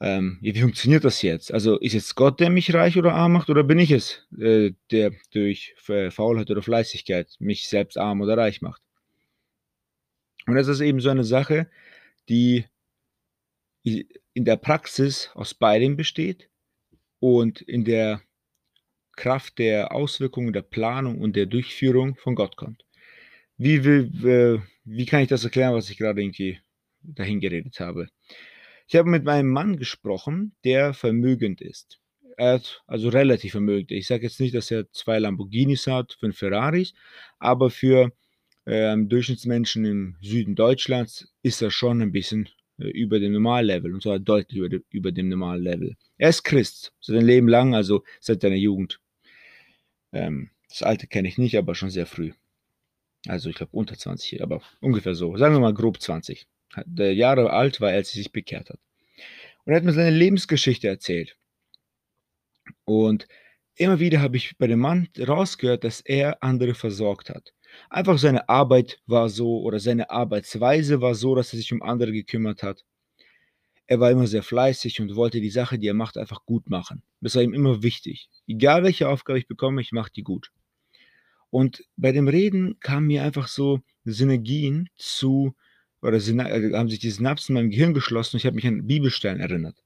ähm, 0.00 0.38
wie 0.40 0.58
funktioniert 0.58 1.04
das 1.04 1.20
jetzt? 1.20 1.52
Also 1.52 1.78
ist 1.78 1.92
jetzt 1.92 2.14
Gott, 2.14 2.40
der 2.40 2.48
mich 2.48 2.72
reich 2.72 2.96
oder 2.96 3.12
arm 3.12 3.32
macht, 3.32 3.50
oder 3.50 3.62
bin 3.62 3.78
ich 3.78 3.90
es, 3.90 4.26
äh, 4.38 4.72
der 4.90 5.12
durch 5.30 5.74
Faulheit 5.76 6.50
oder 6.50 6.62
Fleißigkeit 6.62 7.36
mich 7.38 7.68
selbst 7.68 7.98
arm 7.98 8.22
oder 8.22 8.36
reich 8.36 8.62
macht? 8.62 8.82
Und 10.46 10.54
das 10.54 10.68
ist 10.68 10.80
eben 10.80 11.00
so 11.00 11.10
eine 11.10 11.24
Sache, 11.24 11.70
die 12.28 12.64
in 13.82 14.44
der 14.44 14.56
Praxis 14.56 15.30
aus 15.34 15.54
beidem 15.54 15.96
besteht 15.96 16.48
und 17.18 17.60
in 17.60 17.84
der 17.84 18.22
Kraft 19.16 19.58
der 19.58 19.92
Auswirkungen, 19.92 20.52
der 20.52 20.62
Planung 20.62 21.20
und 21.20 21.36
der 21.36 21.46
Durchführung 21.46 22.16
von 22.16 22.34
Gott 22.34 22.56
kommt. 22.56 22.84
Wie, 23.62 23.84
wie, 23.84 24.62
wie 24.84 25.04
kann 25.04 25.20
ich 25.20 25.28
das 25.28 25.44
erklären, 25.44 25.74
was 25.74 25.90
ich 25.90 25.98
gerade 25.98 26.22
irgendwie 26.22 26.60
dahin 27.02 27.40
geredet 27.40 27.78
habe? 27.78 28.08
Ich 28.88 28.96
habe 28.96 29.10
mit 29.10 29.24
meinem 29.24 29.50
Mann 29.50 29.76
gesprochen, 29.76 30.54
der 30.64 30.94
vermögend 30.94 31.60
ist. 31.60 32.00
Er 32.38 32.54
hat 32.54 32.82
also 32.86 33.10
relativ 33.10 33.52
vermögend. 33.52 33.90
Ich 33.90 34.06
sage 34.06 34.22
jetzt 34.22 34.40
nicht, 34.40 34.54
dass 34.54 34.70
er 34.70 34.90
zwei 34.92 35.18
Lamborghinis 35.18 35.86
hat, 35.86 36.16
fünf 36.18 36.38
Ferraris, 36.38 36.94
aber 37.38 37.68
für 37.68 38.14
ähm, 38.64 39.10
Durchschnittsmenschen 39.10 39.84
im 39.84 40.16
Süden 40.22 40.54
Deutschlands 40.54 41.30
ist 41.42 41.60
er 41.60 41.70
schon 41.70 42.00
ein 42.00 42.12
bisschen 42.12 42.48
äh, 42.78 42.88
über 42.88 43.20
dem 43.20 43.34
Normallevel 43.34 43.92
und 43.92 44.02
zwar 44.02 44.20
deutlich 44.20 44.56
über, 44.56 44.70
de, 44.70 44.80
über 44.88 45.12
dem 45.12 45.28
Normallevel. 45.28 45.98
Er 46.16 46.30
ist 46.30 46.44
Christ, 46.44 46.94
sein 47.02 47.26
Leben 47.26 47.46
lang, 47.46 47.74
also 47.74 48.04
seit 48.20 48.40
seiner 48.40 48.56
Jugend. 48.56 49.00
Ähm, 50.12 50.48
das 50.70 50.82
Alte 50.82 51.06
kenne 51.06 51.28
ich 51.28 51.36
nicht, 51.36 51.58
aber 51.58 51.74
schon 51.74 51.90
sehr 51.90 52.06
früh. 52.06 52.32
Also 53.26 53.50
ich 53.50 53.56
glaube 53.56 53.72
unter 53.72 53.96
20, 53.96 54.42
aber 54.42 54.62
ungefähr 54.80 55.14
so. 55.14 55.36
Sagen 55.36 55.54
wir 55.54 55.60
mal 55.60 55.74
grob 55.74 56.00
20 56.00 56.46
der 56.86 57.14
Jahre 57.14 57.50
alt 57.50 57.80
war, 57.80 57.90
als 57.90 58.10
er 58.10 58.22
sich 58.22 58.32
bekehrt 58.32 58.70
hat. 58.70 58.78
Und 59.64 59.72
er 59.72 59.76
hat 59.76 59.84
mir 59.84 59.92
seine 59.92 60.16
Lebensgeschichte 60.16 60.88
erzählt. 60.88 61.36
Und 62.84 63.26
immer 63.74 63.98
wieder 63.98 64.20
habe 64.20 64.36
ich 64.36 64.56
bei 64.58 64.66
dem 64.66 64.80
Mann 64.80 65.08
rausgehört, 65.18 65.84
dass 65.84 66.00
er 66.00 66.42
andere 66.42 66.74
versorgt 66.74 67.30
hat. 67.30 67.52
Einfach 67.88 68.18
seine 68.18 68.48
Arbeit 68.48 69.00
war 69.06 69.28
so 69.28 69.60
oder 69.60 69.78
seine 69.78 70.10
Arbeitsweise 70.10 71.00
war 71.00 71.14
so, 71.14 71.34
dass 71.34 71.52
er 71.52 71.58
sich 71.58 71.72
um 71.72 71.82
andere 71.82 72.12
gekümmert 72.12 72.62
hat. 72.62 72.84
Er 73.86 74.00
war 74.00 74.10
immer 74.10 74.26
sehr 74.26 74.42
fleißig 74.42 75.00
und 75.00 75.16
wollte 75.16 75.40
die 75.40 75.50
Sache, 75.50 75.78
die 75.78 75.88
er 75.88 75.94
macht, 75.94 76.16
einfach 76.16 76.44
gut 76.46 76.70
machen. 76.70 77.02
Das 77.20 77.34
war 77.34 77.42
ihm 77.42 77.54
immer 77.54 77.82
wichtig. 77.82 78.28
Egal 78.46 78.84
welche 78.84 79.08
Aufgabe 79.08 79.38
ich 79.38 79.48
bekomme, 79.48 79.80
ich 79.80 79.92
mache 79.92 80.12
die 80.12 80.22
gut. 80.22 80.52
Und 81.50 81.84
bei 81.96 82.12
dem 82.12 82.28
Reden 82.28 82.78
kamen 82.80 83.08
mir 83.08 83.24
einfach 83.24 83.48
so 83.48 83.80
Synergien 84.04 84.88
zu 84.96 85.54
oder 86.00 86.16
äh, 86.16 86.72
haben 86.74 86.88
sich 86.88 87.00
die 87.00 87.10
Synapsen 87.10 87.56
in 87.56 87.62
meinem 87.62 87.70
Gehirn 87.70 87.94
geschlossen 87.94 88.36
und 88.36 88.38
ich 88.38 88.46
habe 88.46 88.56
mich 88.56 88.66
an 88.66 88.86
Bibelstellen 88.86 89.40
erinnert. 89.40 89.76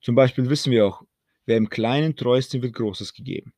Zum 0.00 0.14
Beispiel 0.14 0.48
wissen 0.48 0.70
wir 0.70 0.86
auch, 0.86 1.02
wer 1.46 1.56
im 1.56 1.68
Kleinen 1.68 2.16
treu 2.16 2.38
ist, 2.38 2.52
dem 2.52 2.62
wird 2.62 2.74
Großes 2.74 3.14
gegeben. 3.14 3.52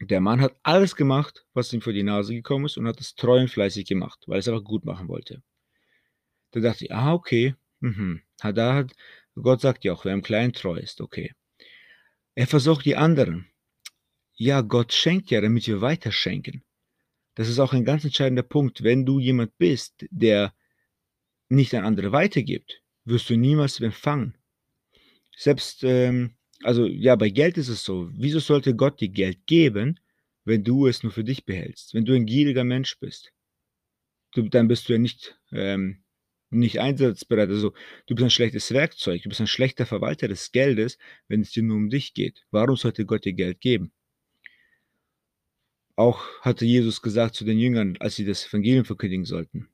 Der 0.00 0.20
Mann 0.20 0.40
hat 0.40 0.56
alles 0.62 0.96
gemacht, 0.96 1.44
was 1.52 1.72
ihm 1.72 1.82
vor 1.82 1.92
die 1.92 2.02
Nase 2.02 2.34
gekommen 2.34 2.64
ist 2.64 2.78
und 2.78 2.86
hat 2.86 3.00
es 3.00 3.14
treu 3.14 3.38
und 3.38 3.50
fleißig 3.50 3.86
gemacht, 3.86 4.24
weil 4.26 4.36
er 4.36 4.40
es 4.40 4.48
einfach 4.48 4.64
gut 4.64 4.84
machen 4.84 5.08
wollte. 5.08 5.42
Da 6.52 6.60
dachte 6.60 6.84
ich, 6.84 6.92
ah, 6.92 7.12
okay, 7.12 7.54
mhm. 7.80 8.22
Da 8.38 8.74
hat, 8.74 8.92
Gott 9.34 9.60
sagt 9.60 9.84
ja 9.84 9.92
auch, 9.92 10.04
wer 10.04 10.14
im 10.14 10.22
Kleinen 10.22 10.52
treu 10.52 10.76
ist, 10.76 11.00
okay. 11.00 11.34
Er 12.34 12.46
versorgt 12.46 12.86
die 12.86 12.96
anderen. 12.96 13.49
Ja, 14.42 14.62
Gott 14.62 14.94
schenkt 14.94 15.30
ja, 15.30 15.42
damit 15.42 15.66
wir 15.66 15.82
weiter 15.82 16.12
schenken. 16.12 16.62
Das 17.34 17.46
ist 17.46 17.58
auch 17.58 17.74
ein 17.74 17.84
ganz 17.84 18.06
entscheidender 18.06 18.42
Punkt. 18.42 18.82
Wenn 18.82 19.04
du 19.04 19.18
jemand 19.18 19.58
bist, 19.58 20.06
der 20.10 20.54
nicht 21.50 21.74
an 21.74 21.84
andere 21.84 22.10
weitergibt, 22.12 22.82
wirst 23.04 23.28
du 23.28 23.36
niemals 23.36 23.78
empfangen. 23.80 24.38
Selbst, 25.36 25.84
ähm, 25.84 26.36
also 26.62 26.86
ja, 26.86 27.16
bei 27.16 27.28
Geld 27.28 27.58
ist 27.58 27.68
es 27.68 27.84
so. 27.84 28.08
Wieso 28.14 28.38
sollte 28.38 28.74
Gott 28.74 29.02
dir 29.02 29.10
Geld 29.10 29.46
geben, 29.46 30.00
wenn 30.46 30.64
du 30.64 30.86
es 30.86 31.02
nur 31.02 31.12
für 31.12 31.24
dich 31.24 31.44
behältst? 31.44 31.92
Wenn 31.92 32.06
du 32.06 32.14
ein 32.14 32.24
gieriger 32.24 32.64
Mensch 32.64 32.98
bist, 32.98 33.34
du, 34.32 34.48
dann 34.48 34.68
bist 34.68 34.88
du 34.88 34.94
ja 34.94 34.98
nicht, 34.98 35.38
ähm, 35.52 36.02
nicht 36.48 36.80
einsatzbereit. 36.80 37.50
Also 37.50 37.74
du 38.06 38.14
bist 38.14 38.24
ein 38.24 38.30
schlechtes 38.30 38.72
Werkzeug, 38.72 39.22
du 39.22 39.28
bist 39.28 39.42
ein 39.42 39.46
schlechter 39.46 39.84
Verwalter 39.84 40.28
des 40.28 40.50
Geldes, 40.50 40.96
wenn 41.28 41.42
es 41.42 41.50
dir 41.50 41.62
nur 41.62 41.76
um 41.76 41.90
dich 41.90 42.14
geht. 42.14 42.46
Warum 42.50 42.76
sollte 42.76 43.04
Gott 43.04 43.26
dir 43.26 43.34
Geld 43.34 43.60
geben? 43.60 43.92
Auch 46.00 46.24
hatte 46.40 46.64
Jesus 46.64 47.02
gesagt 47.02 47.34
zu 47.34 47.44
den 47.44 47.58
Jüngern, 47.58 47.98
als 48.00 48.16
sie 48.16 48.24
das 48.24 48.46
Evangelium 48.46 48.86
verkündigen 48.86 49.26
sollten. 49.26 49.68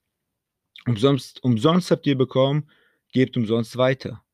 Umsonst, 0.84 1.40
umsonst 1.44 1.92
habt 1.92 2.04
ihr 2.04 2.18
bekommen, 2.18 2.68
gebt 3.12 3.36
umsonst 3.36 3.76
weiter. 3.76 4.24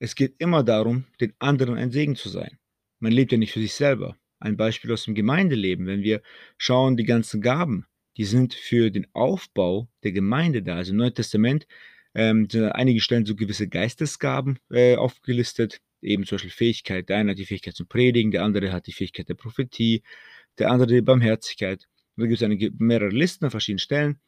Es 0.00 0.16
geht 0.16 0.34
immer 0.38 0.64
darum, 0.64 1.04
den 1.20 1.34
anderen 1.38 1.76
ein 1.76 1.92
Segen 1.92 2.16
zu 2.16 2.28
sein. 2.28 2.58
Man 2.98 3.12
lebt 3.12 3.30
ja 3.30 3.38
nicht 3.38 3.52
für 3.52 3.60
sich 3.60 3.74
selber. 3.74 4.16
Ein 4.40 4.56
Beispiel 4.56 4.90
aus 4.90 5.04
dem 5.04 5.14
Gemeindeleben, 5.14 5.86
wenn 5.86 6.02
wir 6.02 6.20
schauen, 6.56 6.96
die 6.96 7.04
ganzen 7.04 7.42
Gaben, 7.42 7.86
die 8.16 8.24
sind 8.24 8.54
für 8.54 8.90
den 8.90 9.06
Aufbau 9.12 9.88
der 10.02 10.10
Gemeinde 10.10 10.64
da. 10.64 10.74
Also 10.74 10.90
im 10.90 10.96
Neuen 10.96 11.14
Testament 11.14 11.68
ähm, 12.12 12.48
sind 12.50 12.64
an 12.64 12.72
einigen 12.72 12.98
Stellen 12.98 13.24
so 13.24 13.36
gewisse 13.36 13.68
Geistesgaben 13.68 14.58
äh, 14.68 14.96
aufgelistet, 14.96 15.80
eben 16.02 16.26
zum 16.26 16.36
Beispiel 16.38 16.50
Fähigkeit. 16.50 17.08
Der 17.08 17.18
eine 17.18 17.30
hat 17.30 17.38
die 17.38 17.46
Fähigkeit 17.46 17.76
zum 17.76 17.86
Predigen, 17.86 18.32
der 18.32 18.42
andere 18.42 18.72
hat 18.72 18.88
die 18.88 18.92
Fähigkeit 18.92 19.28
der 19.28 19.34
Prophetie, 19.34 20.02
der 20.58 20.70
andere 20.70 20.88
die 20.88 21.00
Barmherzigkeit. 21.00 21.88
Da 22.16 22.26
gibt 22.26 22.40
es 22.40 22.42
eine, 22.42 22.58
mehrere 22.78 23.10
Listen 23.10 23.44
an 23.44 23.50
verschiedenen 23.50 23.78
Stellen. 23.78 24.20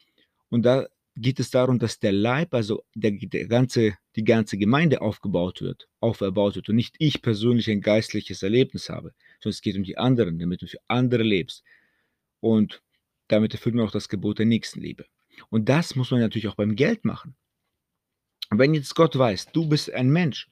Und 0.49 0.63
da 0.63 0.87
geht 1.15 1.39
es 1.39 1.51
darum, 1.51 1.79
dass 1.79 1.99
der 1.99 2.13
Leib, 2.13 2.53
also 2.53 2.83
der, 2.95 3.11
der 3.11 3.47
ganze, 3.47 3.97
die 4.15 4.23
ganze 4.23 4.57
Gemeinde 4.57 5.01
aufgebaut 5.01 5.61
wird, 5.61 5.89
auferbaut 5.99 6.55
wird 6.55 6.69
und 6.69 6.75
nicht 6.75 6.95
ich 6.99 7.21
persönlich 7.21 7.69
ein 7.69 7.81
geistliches 7.81 8.43
Erlebnis 8.43 8.89
habe, 8.89 9.13
sondern 9.39 9.55
es 9.55 9.61
geht 9.61 9.75
um 9.75 9.83
die 9.83 9.97
anderen, 9.97 10.39
damit 10.39 10.61
du 10.61 10.67
für 10.67 10.79
andere 10.87 11.23
lebst. 11.23 11.63
Und 12.39 12.81
damit 13.27 13.53
erfüllt 13.53 13.75
man 13.75 13.85
auch 13.85 13.91
das 13.91 14.09
Gebot 14.09 14.39
der 14.39 14.45
Nächstenliebe. 14.45 15.05
Und 15.49 15.69
das 15.69 15.95
muss 15.95 16.11
man 16.11 16.21
natürlich 16.21 16.47
auch 16.47 16.55
beim 16.55 16.75
Geld 16.75 17.05
machen. 17.05 17.35
Und 18.49 18.59
wenn 18.59 18.73
jetzt 18.73 18.95
Gott 18.95 19.17
weiß, 19.17 19.47
du 19.53 19.67
bist 19.67 19.91
ein 19.91 20.09
Mensch, 20.09 20.49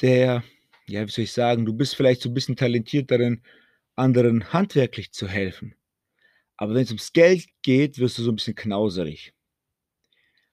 der, 0.00 0.42
ja, 0.86 1.06
wie 1.06 1.10
soll 1.10 1.24
ich 1.24 1.32
sagen, 1.32 1.64
du 1.64 1.72
bist 1.72 1.94
vielleicht 1.94 2.22
so 2.22 2.28
ein 2.28 2.34
bisschen 2.34 2.56
talentiert 2.56 3.10
darin, 3.10 3.42
anderen 3.96 4.52
handwerklich 4.52 5.12
zu 5.12 5.28
helfen. 5.28 5.74
Aber 6.56 6.74
wenn 6.74 6.82
es 6.82 6.90
ums 6.90 7.12
Geld 7.12 7.46
geht, 7.62 7.98
wirst 7.98 8.18
du 8.18 8.22
so 8.22 8.30
ein 8.30 8.36
bisschen 8.36 8.54
knauserig. 8.54 9.32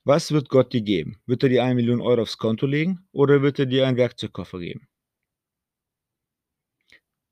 Was 0.04 0.32
wird 0.32 0.50
Gott 0.50 0.74
dir 0.74 0.82
geben? 0.82 1.22
Wird 1.26 1.44
er 1.44 1.50
dir 1.50 1.64
eine 1.64 1.76
Million 1.76 2.02
Euro 2.02 2.24
aufs 2.24 2.38
Konto 2.38 2.66
legen 2.66 3.08
oder 3.12 3.42
wird 3.42 3.60
er 3.60 3.66
dir 3.66 3.86
einen 3.86 3.98
Werkzeugkoffer 3.98 4.60
geben? 4.60 4.88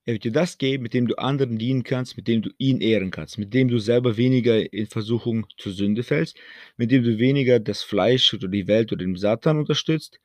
Er 0.06 0.14
wird 0.14 0.24
dir 0.24 0.32
das 0.32 0.58
geben, 0.58 0.84
mit 0.84 0.94
dem 0.94 1.08
du 1.08 1.16
anderen 1.16 1.58
dienen 1.58 1.84
kannst, 1.84 2.16
mit 2.16 2.28
dem 2.28 2.42
du 2.42 2.50
ihn 2.58 2.80
ehren 2.80 3.12
kannst, 3.12 3.38
mit 3.38 3.54
dem 3.54 3.68
du 3.68 3.78
selber 3.78 4.16
weniger 4.16 4.72
in 4.72 4.88
Versuchung 4.88 5.48
zur 5.58 5.74
Sünde 5.74 6.04
fällst, 6.04 6.38
mit 6.78 6.92
dem 6.92 7.04
du 7.04 7.18
weniger 7.18 7.60
das 7.60 7.84
Fleisch 7.84 8.34
oder 8.34 8.48
die 8.48 8.68
Welt 8.68 8.94
oder 8.94 9.04
den 9.04 9.18
Satan 9.18 9.58
unterstützt, 9.58 10.20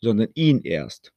sondern 0.00 0.28
ihn 0.34 0.62
ehrst. 0.62 1.12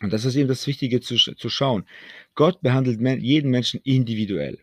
Und 0.00 0.12
das 0.12 0.24
ist 0.24 0.34
eben 0.34 0.48
das 0.48 0.66
Wichtige 0.66 1.00
zu, 1.00 1.16
zu 1.16 1.48
schauen. 1.48 1.86
Gott 2.34 2.60
behandelt 2.60 3.00
jeden 3.20 3.50
Menschen 3.50 3.80
individuell. 3.84 4.58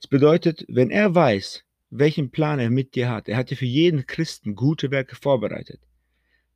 Das 0.00 0.08
bedeutet, 0.08 0.64
wenn 0.68 0.90
er 0.90 1.14
weiß, 1.14 1.64
welchen 1.90 2.30
Plan 2.30 2.58
er 2.58 2.70
mit 2.70 2.94
dir 2.94 3.08
hat, 3.08 3.28
er 3.28 3.36
hat 3.36 3.50
dir 3.50 3.56
für 3.56 3.64
jeden 3.64 4.06
Christen 4.06 4.54
gute 4.54 4.90
Werke 4.90 5.16
vorbereitet, 5.16 5.80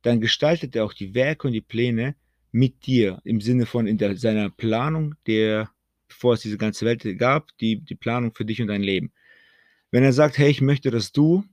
dann 0.03 0.21
gestaltet 0.21 0.75
er 0.75 0.85
auch 0.85 0.93
die 0.93 1.15
Werke 1.15 1.47
und 1.47 1.53
die 1.53 1.61
Pläne 1.61 2.15
mit 2.51 2.85
dir 2.85 3.19
im 3.23 3.41
Sinne 3.41 3.65
von 3.65 3.87
in 3.87 3.97
der, 3.97 4.15
seiner 4.15 4.49
Planung, 4.49 5.15
der, 5.25 5.71
bevor 6.07 6.35
es 6.35 6.41
diese 6.41 6.57
ganze 6.57 6.85
Welt 6.85 7.03
gab, 7.17 7.49
die, 7.57 7.77
die 7.83 7.95
Planung 7.95 8.33
für 8.33 8.45
dich 8.45 8.61
und 8.61 8.67
dein 8.67 8.83
Leben. 8.83 9.11
Wenn 9.89 10.03
er 10.03 10.13
sagt, 10.13 10.37
hey, 10.37 10.49
ich 10.49 10.61
möchte, 10.61 10.91
dass 10.91 11.11
du, 11.11 11.43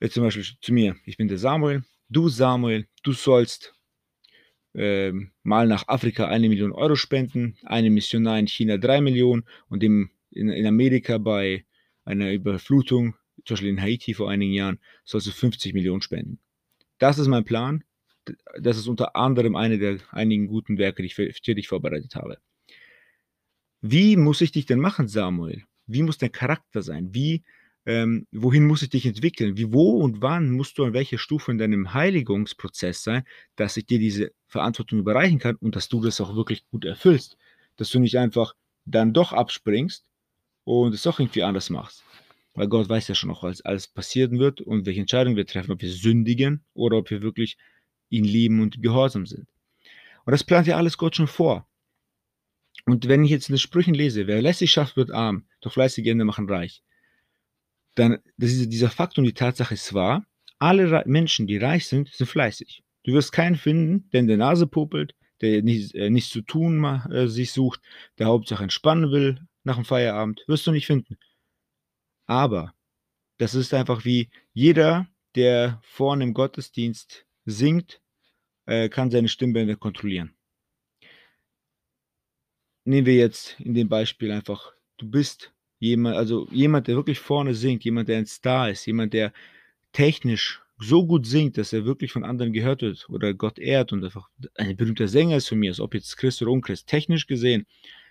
jetzt 0.00 0.14
zum 0.14 0.24
Beispiel 0.24 0.44
zu 0.60 0.72
mir, 0.72 0.96
ich 1.06 1.16
bin 1.16 1.28
der 1.28 1.38
Samuel, 1.38 1.84
du 2.08 2.28
Samuel, 2.28 2.86
du 3.02 3.12
sollst 3.12 3.74
äh, 4.74 5.12
mal 5.42 5.66
nach 5.66 5.88
Afrika 5.88 6.26
eine 6.26 6.48
Million 6.48 6.72
Euro 6.72 6.96
spenden, 6.96 7.56
eine 7.64 7.90
Missionar 7.90 8.38
in 8.38 8.46
China 8.46 8.78
drei 8.78 9.00
Millionen 9.00 9.44
und 9.68 9.82
im, 9.82 10.10
in, 10.30 10.48
in 10.48 10.66
Amerika 10.66 11.18
bei 11.18 11.64
einer 12.04 12.32
Überflutung, 12.32 13.14
zum 13.44 13.54
Beispiel 13.54 13.70
in 13.70 13.80
Haiti 13.80 14.14
vor 14.14 14.30
einigen 14.30 14.52
Jahren, 14.52 14.78
sollst 15.04 15.26
du 15.26 15.30
50 15.30 15.74
Millionen 15.74 16.02
spenden. 16.02 16.38
Das 16.98 17.18
ist 17.18 17.28
mein 17.28 17.44
Plan 17.44 17.84
das 18.58 18.76
ist 18.76 18.86
unter 18.86 19.16
anderem 19.16 19.56
eine 19.56 19.78
der 19.78 19.98
einigen 20.10 20.46
guten 20.46 20.78
Werke, 20.78 21.02
die 21.02 21.06
ich 21.06 21.14
für, 21.14 21.32
für 21.32 21.54
dich 21.54 21.68
vorbereitet 21.68 22.14
habe. 22.14 22.38
Wie 23.80 24.16
muss 24.16 24.40
ich 24.40 24.52
dich 24.52 24.66
denn 24.66 24.78
machen, 24.78 25.08
Samuel? 25.08 25.64
Wie 25.86 26.02
muss 26.02 26.18
dein 26.18 26.30
Charakter 26.30 26.82
sein? 26.82 27.12
Wie, 27.12 27.42
ähm, 27.84 28.26
wohin 28.30 28.66
muss 28.66 28.82
ich 28.82 28.90
dich 28.90 29.06
entwickeln? 29.06 29.56
Wie, 29.56 29.72
wo 29.72 29.98
und 30.00 30.22
wann 30.22 30.50
musst 30.50 30.78
du 30.78 30.84
an 30.84 30.92
welcher 30.92 31.18
Stufe 31.18 31.50
in 31.50 31.58
deinem 31.58 31.94
Heiligungsprozess 31.94 33.02
sein, 33.02 33.24
dass 33.56 33.76
ich 33.76 33.86
dir 33.86 33.98
diese 33.98 34.32
Verantwortung 34.46 34.98
überreichen 34.98 35.38
kann 35.38 35.56
und 35.56 35.74
dass 35.74 35.88
du 35.88 36.00
das 36.00 36.20
auch 36.20 36.36
wirklich 36.36 36.66
gut 36.70 36.84
erfüllst? 36.84 37.36
Dass 37.76 37.90
du 37.90 37.98
nicht 37.98 38.18
einfach 38.18 38.54
dann 38.84 39.12
doch 39.12 39.32
abspringst 39.32 40.04
und 40.64 40.94
es 40.94 41.02
doch 41.02 41.18
irgendwie 41.18 41.42
anders 41.42 41.70
machst. 41.70 42.04
Weil 42.54 42.68
Gott 42.68 42.88
weiß 42.88 43.08
ja 43.08 43.14
schon 43.14 43.30
auch, 43.30 43.42
was 43.42 43.62
alles 43.62 43.88
passieren 43.88 44.38
wird 44.38 44.60
und 44.60 44.86
welche 44.86 45.00
Entscheidungen 45.00 45.36
wir 45.36 45.46
treffen, 45.46 45.72
ob 45.72 45.80
wir 45.80 45.90
sündigen 45.90 46.64
oder 46.74 46.98
ob 46.98 47.10
wir 47.10 47.22
wirklich 47.22 47.56
ihn 48.10 48.24
lieben 48.24 48.60
und 48.60 48.82
gehorsam 48.82 49.26
sind. 49.26 49.46
Und 50.24 50.32
das 50.32 50.44
plant 50.44 50.66
ja 50.66 50.76
alles 50.76 50.98
Gott 50.98 51.16
schon 51.16 51.26
vor. 51.26 51.66
Und 52.84 53.08
wenn 53.08 53.24
ich 53.24 53.30
jetzt 53.30 53.48
in 53.48 53.54
den 53.54 53.60
Sprüchen 53.60 53.94
lese, 53.94 54.26
wer 54.26 54.42
lässig 54.42 54.70
schafft, 54.70 54.96
wird 54.96 55.10
arm, 55.10 55.46
doch 55.60 55.72
fleißige 55.72 56.06
Hände 56.06 56.24
machen 56.24 56.48
reich, 56.48 56.82
dann 57.94 58.18
ist 58.38 58.68
dieser 58.70 58.90
Fakt 58.90 59.18
und 59.18 59.24
die 59.24 59.34
Tatsache 59.34 59.74
ist 59.74 59.94
wahr, 59.94 60.24
alle 60.58 61.02
Menschen, 61.06 61.46
die 61.46 61.56
reich 61.56 61.86
sind, 61.86 62.08
sind 62.08 62.26
fleißig. 62.26 62.84
Du 63.04 63.12
wirst 63.12 63.32
keinen 63.32 63.56
finden, 63.56 64.08
der 64.10 64.20
in 64.20 64.28
der 64.28 64.36
Nase 64.36 64.66
popelt, 64.66 65.14
der 65.40 65.62
nichts, 65.62 65.92
äh, 65.94 66.08
nichts 66.08 66.30
zu 66.30 66.42
tun 66.42 66.84
äh, 66.84 67.26
sich 67.26 67.52
sucht, 67.52 67.80
der 68.18 68.26
Hauptsache 68.26 68.62
entspannen 68.62 69.10
will 69.10 69.40
nach 69.64 69.76
dem 69.76 69.84
Feierabend, 69.84 70.44
wirst 70.46 70.66
du 70.66 70.70
nicht 70.70 70.86
finden. 70.86 71.18
Aber 72.26 72.74
das 73.38 73.54
ist 73.54 73.74
einfach 73.74 74.04
wie 74.04 74.30
jeder, 74.52 75.08
der 75.34 75.80
vorne 75.82 76.24
im 76.24 76.34
Gottesdienst 76.34 77.26
singt, 77.44 78.00
äh, 78.66 78.88
kann 78.88 79.10
seine 79.10 79.28
Stimmbänder 79.28 79.76
kontrollieren. 79.76 80.36
Nehmen 82.84 83.06
wir 83.06 83.16
jetzt 83.16 83.58
in 83.60 83.74
dem 83.74 83.88
Beispiel 83.88 84.30
einfach, 84.30 84.72
du 84.96 85.10
bist 85.10 85.51
jemand, 85.82 86.16
also 86.16 86.46
jemand, 86.52 86.86
der 86.86 86.96
wirklich 86.96 87.18
vorne 87.18 87.54
singt, 87.54 87.84
jemand, 87.84 88.08
der 88.08 88.18
ein 88.18 88.26
Star 88.26 88.70
ist, 88.70 88.86
jemand, 88.86 89.12
der 89.12 89.32
technisch 89.92 90.60
so 90.78 91.04
gut 91.04 91.26
singt, 91.26 91.58
dass 91.58 91.72
er 91.72 91.84
wirklich 91.84 92.12
von 92.12 92.24
anderen 92.24 92.52
gehört 92.52 92.82
wird 92.82 93.08
oder 93.08 93.34
Gott 93.34 93.58
ehrt 93.58 93.92
und 93.92 94.04
einfach 94.04 94.28
ein 94.54 94.76
berühmter 94.76 95.08
Sänger 95.08 95.36
ist 95.36 95.48
von 95.48 95.58
mir, 95.58 95.74
ob 95.80 95.94
jetzt 95.94 96.16
Christ 96.16 96.40
oder 96.40 96.52
Unchrist, 96.52 96.86
technisch 96.86 97.26
gesehen, 97.26 97.66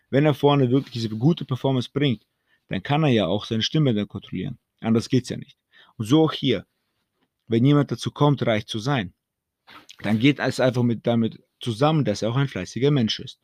wenn 0.09 0.25
er 0.25 0.33
vorne 0.33 0.69
wirklich 0.69 0.93
diese 0.93 1.09
gute 1.09 1.45
Performance 1.45 1.89
bringt, 1.91 2.25
dann 2.67 2.83
kann 2.83 3.03
er 3.03 3.09
ja 3.09 3.27
auch 3.27 3.45
seine 3.45 3.63
Stimmbänder 3.63 4.05
kontrollieren. 4.05 4.57
Anders 4.81 5.07
geht 5.07 5.23
es 5.23 5.29
ja 5.29 5.37
nicht. 5.37 5.57
Und 5.95 6.05
so 6.05 6.23
auch 6.23 6.33
hier. 6.33 6.65
Wenn 7.47 7.65
jemand 7.65 7.91
dazu 7.91 8.11
kommt, 8.11 8.45
reich 8.45 8.67
zu 8.67 8.79
sein, 8.79 9.13
dann 9.99 10.19
geht 10.19 10.39
es 10.39 10.59
einfach 10.59 10.83
mit 10.83 11.07
damit 11.07 11.41
zusammen, 11.59 12.03
dass 12.03 12.21
er 12.21 12.31
auch 12.31 12.35
ein 12.35 12.47
fleißiger 12.47 12.91
Mensch 12.91 13.19
ist. 13.19 13.39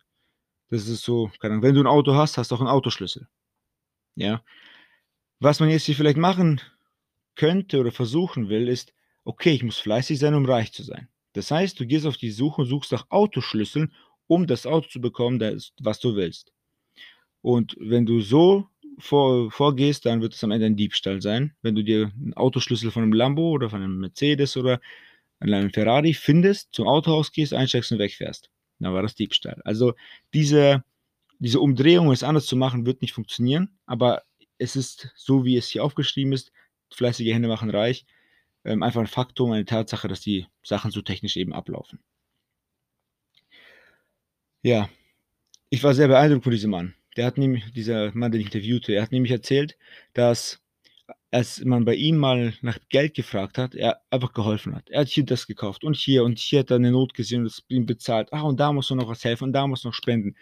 Das 0.69 0.87
ist 0.87 1.03
so, 1.03 1.31
keine 1.39 1.61
wenn 1.61 1.75
du 1.75 1.81
ein 1.81 1.87
Auto 1.87 2.13
hast, 2.13 2.37
hast 2.37 2.51
du 2.51 2.55
auch 2.55 2.59
einen 2.59 2.69
Autoschlüssel. 2.69 3.27
Ja. 4.17 4.43
Was 5.39 5.59
man 5.59 5.69
jetzt 5.69 5.85
hier 5.85 5.95
vielleicht 5.95 6.17
machen 6.17 6.59
könnte 7.35 7.79
oder 7.79 7.91
versuchen 7.91 8.49
will, 8.49 8.67
ist, 8.67 8.93
okay, 9.23 9.51
ich 9.51 9.63
muss 9.63 9.77
fleißig 9.77 10.19
sein, 10.19 10.33
um 10.33 10.45
reich 10.45 10.73
zu 10.73 10.83
sein. 10.83 11.07
Das 11.33 11.51
heißt, 11.51 11.79
du 11.79 11.85
gehst 11.85 12.07
auf 12.07 12.17
die 12.17 12.31
Suche 12.31 12.63
und 12.63 12.67
suchst 12.67 12.91
nach 12.91 13.05
Autoschlüsseln, 13.09 13.93
um 14.25 14.47
das 14.47 14.65
Auto 14.65 14.89
zu 14.89 14.99
bekommen, 14.99 15.37
das, 15.37 15.71
was 15.79 15.99
du 15.99 16.15
willst. 16.15 16.51
Und 17.41 17.77
wenn 17.79 18.07
du 18.07 18.19
so 18.21 18.67
vor, 18.97 19.51
vorgehst, 19.51 20.07
dann 20.07 20.21
wird 20.21 20.33
es 20.33 20.43
am 20.43 20.51
Ende 20.51 20.65
ein 20.65 20.75
Diebstahl 20.75 21.21
sein. 21.21 21.53
Wenn 21.61 21.75
du 21.75 21.83
dir 21.83 22.11
einen 22.15 22.33
Autoschlüssel 22.33 22.89
von 22.89 23.03
einem 23.03 23.13
Lambo 23.13 23.51
oder 23.51 23.69
von 23.69 23.83
einem 23.83 23.99
Mercedes 23.99 24.57
oder 24.57 24.81
einem 25.39 25.69
Ferrari 25.69 26.15
findest, 26.15 26.69
zum 26.73 26.87
Autohaus 26.87 27.31
gehst, 27.31 27.53
einsteigst 27.53 27.91
und 27.91 27.99
wegfährst. 27.99 28.49
Dann 28.79 28.93
war 28.93 29.03
das 29.03 29.13
Diebstahl. 29.13 29.61
Also 29.63 29.93
diese, 30.33 30.83
diese 31.39 31.59
Umdrehung, 31.59 32.11
es 32.11 32.23
anders 32.23 32.45
zu 32.45 32.55
machen, 32.55 32.85
wird 32.85 33.01
nicht 33.01 33.13
funktionieren, 33.13 33.77
aber 33.85 34.23
es 34.57 34.75
ist 34.75 35.11
so, 35.15 35.45
wie 35.45 35.57
es 35.57 35.67
hier 35.67 35.83
aufgeschrieben 35.83 36.33
ist, 36.33 36.51
fleißige 36.93 37.33
Hände 37.33 37.47
machen 37.47 37.69
reich, 37.69 38.05
ähm, 38.65 38.83
einfach 38.83 39.01
ein 39.01 39.07
Faktum, 39.07 39.51
eine 39.51 39.65
Tatsache, 39.65 40.07
dass 40.07 40.21
die 40.21 40.47
Sachen 40.63 40.91
so 40.91 41.01
technisch 41.01 41.37
eben 41.37 41.53
ablaufen. 41.53 41.99
Ja, 44.63 44.89
ich 45.69 45.83
war 45.83 45.93
sehr 45.93 46.07
beeindruckt 46.07 46.43
von 46.43 46.51
diesem 46.51 46.71
Mann. 46.71 46.95
Der 47.15 47.25
hat 47.25 47.37
nämlich, 47.37 47.71
dieser 47.71 48.11
Mann, 48.15 48.31
den 48.31 48.41
ich 48.41 48.47
interviewte, 48.47 48.93
er 48.93 49.03
hat 49.03 49.11
nämlich 49.11 49.31
erzählt, 49.31 49.77
dass 50.13 50.61
als 51.31 51.63
man 51.63 51.85
bei 51.85 51.95
ihm 51.95 52.17
mal 52.17 52.53
nach 52.61 52.79
Geld 52.89 53.13
gefragt 53.13 53.57
hat, 53.57 53.75
er 53.75 54.01
einfach 54.09 54.33
geholfen 54.33 54.75
hat. 54.75 54.89
Er 54.89 55.01
hat 55.01 55.07
hier 55.07 55.25
das 55.25 55.47
gekauft 55.47 55.83
und 55.83 55.95
hier 55.95 56.23
und 56.23 56.39
hier 56.39 56.59
hat 56.59 56.71
er 56.71 56.77
eine 56.77 56.91
Not 56.91 57.13
gesehen 57.13 57.39
und 57.39 57.45
das 57.45 57.63
ihm 57.67 57.85
bezahlt. 57.85 58.29
Ach, 58.31 58.43
und 58.43 58.59
da 58.59 58.71
muss 58.71 58.91
er 58.91 58.95
noch 58.95 59.07
was 59.07 59.23
helfen 59.23 59.45
und 59.45 59.53
da 59.53 59.67
muss 59.67 59.83
noch 59.83 59.93
spenden. 59.93 60.35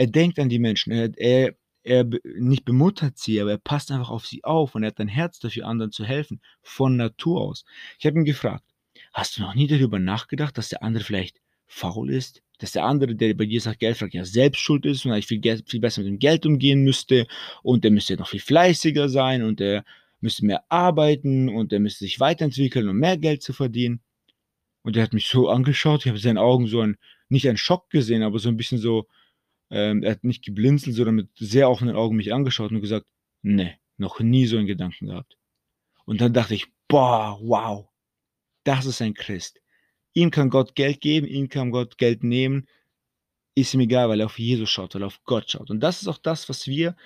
Er 0.00 0.06
denkt 0.06 0.38
an 0.38 0.48
die 0.48 0.58
Menschen. 0.58 0.92
Er, 0.92 1.10
er, 1.18 1.54
er 1.82 2.06
nicht 2.38 2.64
bemuttert 2.64 3.18
sie, 3.18 3.38
aber 3.38 3.50
er 3.50 3.58
passt 3.58 3.90
einfach 3.90 4.08
auf 4.08 4.26
sie 4.26 4.42
auf 4.44 4.74
und 4.74 4.82
er 4.82 4.86
hat 4.86 4.98
ein 4.98 5.08
Herz 5.08 5.40
dafür, 5.40 5.66
anderen 5.66 5.92
zu 5.92 6.06
helfen. 6.06 6.40
Von 6.62 6.96
Natur 6.96 7.42
aus. 7.42 7.66
Ich 7.98 8.06
habe 8.06 8.18
ihn 8.18 8.24
gefragt, 8.24 8.64
hast 9.12 9.36
du 9.36 9.42
noch 9.42 9.54
nie 9.54 9.66
darüber 9.66 9.98
nachgedacht, 9.98 10.56
dass 10.56 10.70
der 10.70 10.82
andere 10.82 11.04
vielleicht 11.04 11.42
faul 11.66 12.08
ist? 12.08 12.42
Dass 12.60 12.72
der 12.72 12.86
andere, 12.86 13.14
der 13.14 13.34
bei 13.34 13.44
dir 13.44 13.60
sagt, 13.60 13.80
Geld 13.80 13.98
fragt, 13.98 14.14
ja 14.14 14.24
selbst 14.24 14.60
schuld 14.60 14.86
ist 14.86 15.04
und 15.04 15.12
eigentlich 15.12 15.26
viel, 15.26 15.62
viel 15.66 15.80
besser 15.80 16.00
mit 16.00 16.08
dem 16.08 16.18
Geld 16.18 16.46
umgehen 16.46 16.82
müsste 16.82 17.26
und 17.62 17.84
der 17.84 17.90
müsste 17.90 18.16
noch 18.16 18.28
viel 18.28 18.40
fleißiger 18.40 19.10
sein 19.10 19.42
und 19.42 19.60
der 19.60 19.84
müsste 20.22 20.46
mehr 20.46 20.64
arbeiten 20.70 21.50
und 21.50 21.74
er 21.74 21.80
müsste 21.80 22.06
sich 22.06 22.18
weiterentwickeln, 22.20 22.88
um 22.88 22.96
mehr 22.96 23.18
Geld 23.18 23.42
zu 23.42 23.52
verdienen. 23.52 24.00
Und 24.80 24.96
er 24.96 25.02
hat 25.02 25.12
mich 25.12 25.26
so 25.26 25.50
angeschaut, 25.50 26.00
ich 26.00 26.06
habe 26.06 26.16
in 26.16 26.22
seinen 26.22 26.38
Augen 26.38 26.68
so 26.68 26.80
ein, 26.80 26.96
nicht 27.28 27.46
einen 27.46 27.58
Schock 27.58 27.90
gesehen, 27.90 28.22
aber 28.22 28.38
so 28.38 28.48
ein 28.48 28.56
bisschen 28.56 28.78
so, 28.78 29.06
ähm, 29.70 30.02
er 30.02 30.12
hat 30.12 30.24
nicht 30.24 30.44
geblinzelt, 30.44 30.96
sondern 30.96 31.14
mit 31.14 31.30
sehr 31.36 31.70
offenen 31.70 31.96
Augen 31.96 32.16
mich 32.16 32.32
angeschaut 32.32 32.72
und 32.72 32.80
gesagt, 32.80 33.06
ne, 33.42 33.76
noch 33.96 34.20
nie 34.20 34.46
so 34.46 34.56
einen 34.56 34.66
Gedanken 34.66 35.06
gehabt. 35.06 35.36
Und 36.04 36.20
dann 36.20 36.32
dachte 36.32 36.54
ich, 36.54 36.66
boah, 36.88 37.38
wow, 37.42 37.88
das 38.64 38.86
ist 38.86 39.00
ein 39.00 39.14
Christ. 39.14 39.60
Ihm 40.12 40.30
kann 40.30 40.50
Gott 40.50 40.74
Geld 40.74 41.00
geben, 41.00 41.26
ihm 41.26 41.48
kann 41.48 41.70
Gott 41.70 41.98
Geld 41.98 42.24
nehmen. 42.24 42.66
Ist 43.54 43.74
ihm 43.74 43.80
egal, 43.80 44.08
weil 44.08 44.20
er 44.20 44.26
auf 44.26 44.38
Jesus 44.38 44.70
schaut, 44.70 44.94
weil 44.94 45.02
er 45.02 45.06
auf 45.06 45.22
Gott 45.24 45.50
schaut. 45.50 45.70
Und 45.70 45.80
das 45.80 46.02
ist 46.02 46.08
auch 46.08 46.18
das, 46.18 46.48
was 46.48 46.66
wir 46.66 46.96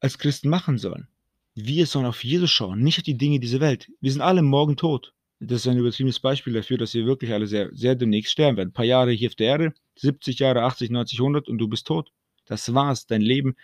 als 0.00 0.18
Christen 0.18 0.48
machen 0.48 0.78
sollen. 0.78 1.08
Wir 1.54 1.86
sollen 1.86 2.06
auf 2.06 2.22
Jesus 2.22 2.50
schauen, 2.52 2.80
nicht 2.82 2.98
auf 2.98 3.02
die 3.02 3.18
Dinge 3.18 3.40
dieser 3.40 3.60
Welt. 3.60 3.90
Wir 4.00 4.12
sind 4.12 4.20
alle 4.20 4.42
morgen 4.42 4.76
tot. 4.76 5.12
Das 5.40 5.60
ist 5.60 5.68
ein 5.68 5.78
übertriebenes 5.78 6.18
Beispiel 6.18 6.52
dafür, 6.52 6.78
dass 6.78 6.94
wir 6.94 7.06
wirklich 7.06 7.32
alle 7.32 7.46
sehr, 7.46 7.70
sehr 7.72 7.94
demnächst 7.94 8.32
sterben 8.32 8.56
werden. 8.56 8.70
Ein 8.70 8.72
paar 8.72 8.84
Jahre 8.84 9.12
hier 9.12 9.28
auf 9.28 9.36
der 9.36 9.46
Erde, 9.46 9.74
70 9.96 10.40
Jahre, 10.40 10.62
80, 10.64 10.90
90, 10.90 11.20
100 11.20 11.48
und 11.48 11.58
du 11.58 11.68
bist 11.68 11.86
tot. 11.86 12.10
Das 12.46 12.74
war's. 12.74 13.06
Dein 13.06 13.22
Leben 13.22 13.54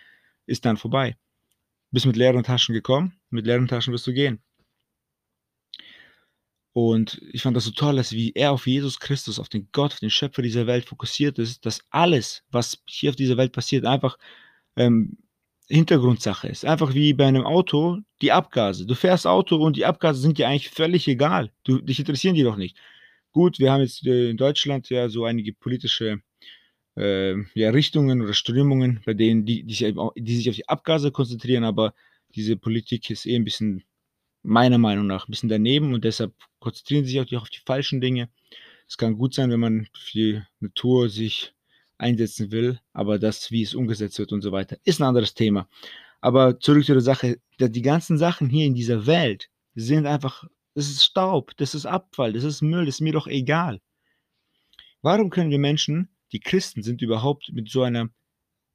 ist 0.45 0.65
dann 0.65 0.77
vorbei. 0.77 1.17
Bist 1.91 2.05
mit 2.05 2.15
leeren 2.15 2.43
Taschen 2.43 2.73
gekommen, 2.73 3.19
mit 3.29 3.45
leeren 3.45 3.67
Taschen 3.67 3.93
wirst 3.93 4.07
du 4.07 4.13
gehen. 4.13 4.41
Und 6.71 7.21
ich 7.31 7.41
fand 7.41 7.55
das 7.55 7.63
so 7.63 7.71
toll, 7.71 7.95
dass 7.95 8.11
wie 8.11 8.33
er 8.33 8.51
auf 8.51 8.67
Jesus 8.67 8.99
Christus, 8.99 9.39
auf 9.39 9.47
den 9.47 9.69
Gott, 9.71 9.93
auf 9.93 9.99
den 9.99 10.09
Schöpfer 10.09 10.41
dieser 10.41 10.67
Welt 10.67 10.85
fokussiert 10.85 11.39
ist, 11.39 11.65
dass 11.65 11.79
alles, 11.89 12.43
was 12.51 12.83
hier 12.85 13.11
auf 13.11 13.15
dieser 13.15 13.37
Welt 13.37 13.53
passiert, 13.53 13.85
einfach 13.85 14.17
ähm, 14.75 15.17
Hintergrundsache 15.67 16.47
ist. 16.47 16.65
Einfach 16.65 16.93
wie 16.93 17.13
bei 17.13 17.25
einem 17.25 17.45
Auto 17.45 17.99
die 18.21 18.31
Abgase. 18.31 18.85
Du 18.85 18.95
fährst 18.95 19.25
Auto 19.25 19.57
und 19.57 19.77
die 19.77 19.85
Abgase 19.85 20.21
sind 20.21 20.37
dir 20.37 20.47
eigentlich 20.47 20.69
völlig 20.69 21.07
egal. 21.07 21.51
Du, 21.63 21.79
dich 21.79 21.99
interessieren 21.99 22.35
die 22.35 22.43
doch 22.43 22.57
nicht. 22.57 22.77
Gut, 23.31 23.59
wir 23.59 23.71
haben 23.71 23.81
jetzt 23.81 24.05
äh, 24.05 24.29
in 24.29 24.37
Deutschland 24.37 24.89
ja 24.89 25.09
so 25.09 25.25
einige 25.25 25.53
politische 25.53 26.21
äh, 26.95 27.35
ja, 27.53 27.69
Richtungen 27.71 28.21
oder 28.21 28.33
Strömungen, 28.33 29.01
bei 29.05 29.13
denen 29.13 29.45
die, 29.45 29.63
die, 29.63 29.73
sich, 29.73 29.95
die 30.15 30.35
sich 30.35 30.49
auf 30.49 30.55
die 30.55 30.69
Abgase 30.69 31.11
konzentrieren, 31.11 31.63
aber 31.63 31.93
diese 32.35 32.57
Politik 32.57 33.09
ist 33.09 33.25
eh 33.25 33.35
ein 33.35 33.43
bisschen 33.43 33.83
meiner 34.43 34.77
Meinung 34.77 35.07
nach 35.07 35.27
ein 35.27 35.31
bisschen 35.31 35.49
daneben 35.49 35.93
und 35.93 36.03
deshalb 36.03 36.33
konzentrieren 36.59 37.05
sie 37.05 37.19
sich 37.19 37.37
auch 37.37 37.41
auf 37.41 37.49
die 37.49 37.63
falschen 37.65 38.01
Dinge. 38.01 38.29
Es 38.87 38.97
kann 38.97 39.17
gut 39.17 39.33
sein, 39.33 39.49
wenn 39.49 39.59
man 39.59 39.87
für 39.93 40.11
die 40.13 40.41
Natur 40.59 41.09
sich 41.09 41.54
einsetzen 41.97 42.51
will, 42.51 42.79
aber 42.93 43.19
das, 43.19 43.51
wie 43.51 43.61
es 43.61 43.73
umgesetzt 43.73 44.19
wird 44.19 44.31
und 44.31 44.41
so 44.41 44.51
weiter, 44.51 44.77
ist 44.83 44.99
ein 44.99 45.07
anderes 45.07 45.33
Thema. 45.33 45.67
Aber 46.21 46.59
zurück 46.59 46.85
zu 46.85 46.93
der 46.93 47.01
Sache, 47.01 47.39
die 47.59 47.81
ganzen 47.81 48.17
Sachen 48.17 48.49
hier 48.49 48.65
in 48.65 48.73
dieser 48.73 49.05
Welt 49.05 49.49
sind 49.75 50.05
einfach, 50.05 50.45
das 50.73 50.87
ist 50.87 51.03
Staub, 51.03 51.55
das 51.57 51.75
ist 51.75 51.85
Abfall, 51.85 52.33
das 52.33 52.43
ist 52.43 52.61
Müll, 52.61 52.85
das 52.85 52.95
ist 52.95 53.01
mir 53.01 53.13
doch 53.13 53.27
egal. 53.27 53.81
Warum 55.01 55.29
können 55.29 55.51
wir 55.51 55.59
Menschen, 55.59 56.09
die 56.31 56.39
Christen 56.39 56.81
sind, 56.81 57.01
überhaupt 57.01 57.51
mit 57.53 57.69
so 57.69 57.83
einer 57.83 58.09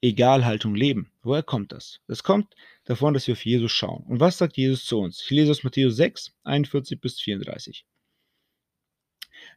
Egalhaltung 0.03 0.75
leben. 0.75 1.13
Woher 1.23 1.43
kommt 1.43 1.73
das? 1.73 2.01
Das 2.07 2.23
kommt 2.23 2.55
davon, 2.85 3.13
dass 3.13 3.27
wir 3.27 3.33
auf 3.33 3.45
Jesus 3.45 3.71
schauen. 3.71 4.03
Und 4.05 4.21
was 4.21 4.39
sagt 4.39 4.57
Jesus 4.57 4.85
zu 4.87 4.99
uns? 4.99 5.23
Ich 5.23 5.31
lese 5.31 5.51
aus 5.51 5.63
Matthäus 5.63 5.97
6, 5.97 6.33
41 6.45 7.01
bis 7.01 7.21
34. 7.21 7.85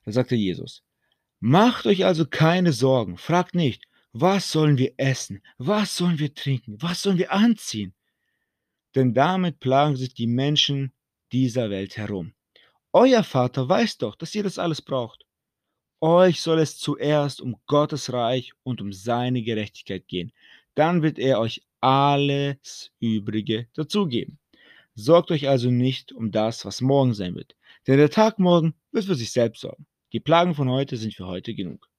Da 0.03 0.11
sagte 0.11 0.35
Jesus, 0.35 0.83
Macht 1.45 1.85
euch 1.87 2.05
also 2.05 2.25
keine 2.25 2.71
Sorgen, 2.71 3.17
fragt 3.17 3.53
nicht, 3.53 3.83
was 4.13 4.49
sollen 4.49 4.77
wir 4.77 4.93
essen, 4.95 5.43
was 5.57 5.97
sollen 5.97 6.17
wir 6.17 6.33
trinken, 6.33 6.81
was 6.81 7.01
sollen 7.01 7.17
wir 7.17 7.33
anziehen? 7.33 7.93
Denn 8.95 9.13
damit 9.13 9.59
plagen 9.59 9.97
sich 9.97 10.13
die 10.13 10.25
Menschen 10.25 10.93
dieser 11.33 11.69
Welt 11.69 11.97
herum. 11.97 12.31
Euer 12.93 13.25
Vater 13.25 13.67
weiß 13.67 13.97
doch, 13.97 14.15
dass 14.15 14.33
ihr 14.35 14.43
das 14.43 14.57
alles 14.57 14.81
braucht. 14.81 15.25
Euch 15.99 16.39
soll 16.39 16.59
es 16.59 16.77
zuerst 16.77 17.41
um 17.41 17.57
Gottes 17.67 18.13
Reich 18.13 18.53
und 18.63 18.79
um 18.79 18.93
seine 18.93 19.43
Gerechtigkeit 19.43 20.07
gehen. 20.07 20.31
Dann 20.75 21.01
wird 21.01 21.19
er 21.19 21.41
euch 21.41 21.61
alles 21.81 22.91
Übrige 23.01 23.67
dazugeben. 23.73 24.39
Sorgt 24.95 25.29
euch 25.29 25.49
also 25.49 25.69
nicht 25.69 26.13
um 26.13 26.31
das, 26.31 26.63
was 26.63 26.79
morgen 26.79 27.13
sein 27.13 27.35
wird. 27.35 27.57
Denn 27.85 27.97
der 27.97 28.09
Tag 28.09 28.39
morgen 28.39 28.75
wird 28.93 29.03
für 29.03 29.15
sich 29.15 29.33
selbst 29.33 29.59
sorgen. 29.59 29.85
Die 30.13 30.19
Plagen 30.19 30.55
von 30.55 30.69
heute 30.69 30.97
sind 30.97 31.13
für 31.13 31.27
heute 31.27 31.53
genug. 31.53 31.89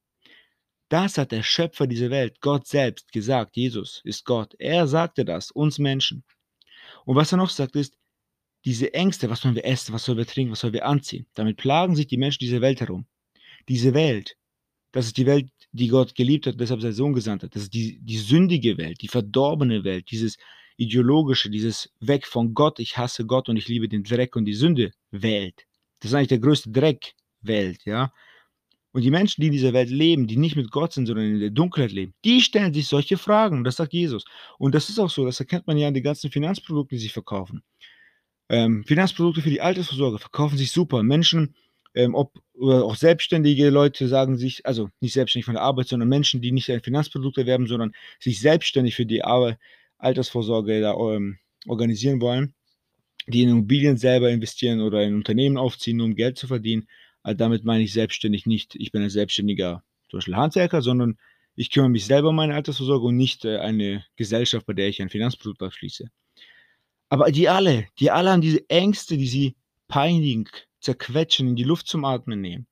Das 0.89 1.19
hat 1.19 1.33
der 1.33 1.43
Schöpfer 1.43 1.87
dieser 1.87 2.11
Welt, 2.11 2.41
Gott 2.41 2.67
selbst, 2.67 3.13
gesagt. 3.13 3.57
Jesus 3.57 4.01
ist 4.05 4.25
Gott. 4.25 4.55
Er 4.59 4.87
sagte 4.87 5.25
das, 5.25 5.51
uns 5.51 5.79
Menschen. 5.79 6.25
Und 7.05 7.17
was 7.17 7.33
er 7.33 7.39
noch 7.39 7.51
sagt, 7.51 7.77
ist, 7.77 7.97
diese 8.65 8.95
Ängste, 8.95 9.29
was 9.29 9.41
sollen 9.41 9.57
wir 9.57 9.65
essen, 9.65 9.93
was 9.93 10.05
sollen 10.05 10.19
wir 10.19 10.27
trinken, 10.27 10.53
was 10.53 10.61
sollen 10.61 10.73
wir 10.73 10.87
anziehen, 10.87 11.27
damit 11.35 11.59
plagen 11.59 11.97
sich 11.97 12.07
die 12.07 12.17
Menschen 12.17 12.41
dieser 12.41 12.61
Welt 12.63 12.81
herum 12.81 13.07
diese 13.69 13.95
Welt, 13.95 14.37
das 14.93 15.07
ist 15.07 15.17
die 15.17 15.27
Welt, 15.27 15.51
die 15.73 15.89
Gott 15.89 16.15
geliebt 16.15 16.47
hat, 16.47 16.61
deshalb 16.61 16.81
sein 16.81 16.93
Sohn 16.93 17.13
gesandt 17.13 17.43
hat. 17.43 17.55
Das 17.55 17.63
ist 17.63 17.75
die, 17.75 17.99
die 18.01 18.19
sündige 18.19 18.79
Welt, 18.79 19.03
die 19.03 19.09
verdorbene 19.09 19.83
Welt, 19.85 20.11
dieses 20.11 20.37
ideologische, 20.77 21.51
dieses 21.51 21.93
Weg 22.01 22.27
von 22.27 22.55
Gott, 22.55 22.79
ich 22.79 22.97
hasse 22.97 23.27
Gott 23.27 23.49
und 23.49 23.57
ich 23.57 23.69
liebe 23.69 23.89
den 23.89 24.05
Dreck 24.05 24.37
und 24.37 24.45
die 24.45 24.55
Sünde 24.55 24.93
Welt. 25.11 25.67
Das 26.01 26.11
ist 26.11 26.15
eigentlich 26.15 26.29
der 26.29 26.39
größte 26.39 26.71
Dreck 26.71 27.15
Welt, 27.47 27.85
ja. 27.85 28.13
Und 28.93 29.03
die 29.03 29.11
Menschen, 29.11 29.41
die 29.41 29.49
in 29.49 29.53
dieser 29.53 29.73
Welt 29.73 29.91
leben, 29.91 30.29
die 30.29 30.37
nicht 30.37 30.55
mit 30.55 30.71
Gott 30.71 30.93
sind, 30.93 31.07
sondern 31.07 31.27
in 31.27 31.41
der 31.41 31.51
Dunkelheit 31.51 31.91
leben, 31.91 32.15
die 32.25 32.41
stellen 32.41 32.73
sich 32.73 32.87
solche 32.87 33.19
Fragen. 33.19 33.65
Das 33.65 33.77
sagt 33.77 33.93
Jesus. 33.93 34.25
Und 34.59 34.75
das 34.75 34.89
ist 34.89 35.01
auch 35.01 35.11
so, 35.11 35.25
das 35.25 35.41
erkennt 35.41 35.67
man 35.67 35.77
ja 35.77 35.89
an 35.89 35.95
den 35.95 36.05
ganzen 36.05 36.31
Finanzprodukten, 36.31 36.97
die 36.97 37.03
sich 37.03 37.13
verkaufen. 37.13 37.63
Ähm, 38.49 38.85
Finanzprodukte 38.85 39.43
für 39.43 39.51
die 39.51 39.61
Altersvorsorge 39.61 40.19
verkaufen 40.19 40.57
sich 40.57 40.71
super. 40.71 41.03
Menschen 41.03 41.57
ähm, 41.95 42.15
ob 42.15 42.33
auch 42.61 42.97
selbstständige 42.97 43.71
Leute 43.71 44.09
sagen 44.09 44.37
sich, 44.37 44.67
also 44.67 44.91
nicht 45.01 45.13
selbstständig 45.13 45.45
von 45.45 45.55
der 45.55 45.63
Arbeit, 45.63 45.89
sondern 45.89 46.09
Menschen, 46.09 46.41
die 46.41 46.53
nicht 46.53 46.71
ein 46.71 46.83
Finanzprodukt 46.83 47.39
erwerben, 47.39 47.67
sondern 47.67 47.93
sich 48.21 48.41
selbstständig 48.41 48.95
für 48.95 49.07
die 49.07 49.23
Altersvorsorge 49.99 50.81
da, 50.81 50.95
ähm, 50.95 51.39
organisieren 51.67 52.21
wollen, 52.21 52.55
die 53.27 53.43
in 53.43 53.51
Immobilien 53.51 53.97
selber 53.97 54.31
investieren 54.31 54.81
oder 54.81 55.03
in 55.03 55.15
Unternehmen 55.15 55.57
aufziehen, 55.57 56.01
um 56.01 56.15
Geld 56.15 56.37
zu 56.37 56.47
verdienen. 56.47 56.89
Also 57.25 57.39
damit 57.39 57.65
meine 57.65 57.83
ich 57.83 57.93
selbstständig 57.93 58.47
nicht, 58.47 58.77
ich 58.77 58.93
bin 58.93 59.03
ein 59.03 59.11
selbstständiger 59.11 59.83
Handwerker, 60.13 60.81
sondern 60.81 61.19
ich 61.57 61.71
kümmere 61.71 61.91
mich 61.91 62.07
selber 62.07 62.29
um 62.29 62.37
meine 62.37 62.55
Altersvorsorge 62.55 63.07
und 63.07 63.17
nicht 63.17 63.45
äh, 63.45 63.59
eine 63.59 64.05
Gesellschaft, 64.15 64.67
bei 64.67 64.75
der 64.75 64.89
ich 64.89 65.03
ein 65.03 65.09
Finanzprodukt 65.09 65.63
abschließe. 65.63 66.07
Aber 67.09 67.33
die 67.33 67.49
alle, 67.49 67.89
die 67.99 68.11
alle 68.11 68.31
haben 68.31 68.41
diese 68.41 68.69
Ängste, 68.69 69.17
die 69.17 69.27
sie 69.27 69.57
peinigen, 69.89 70.45
zerquetschen, 70.81 71.49
in 71.49 71.57
die 71.57 71.65
Luft 71.65 71.89
zum 71.89 72.05
Atmen 72.05 72.41
nehmen. 72.41 72.67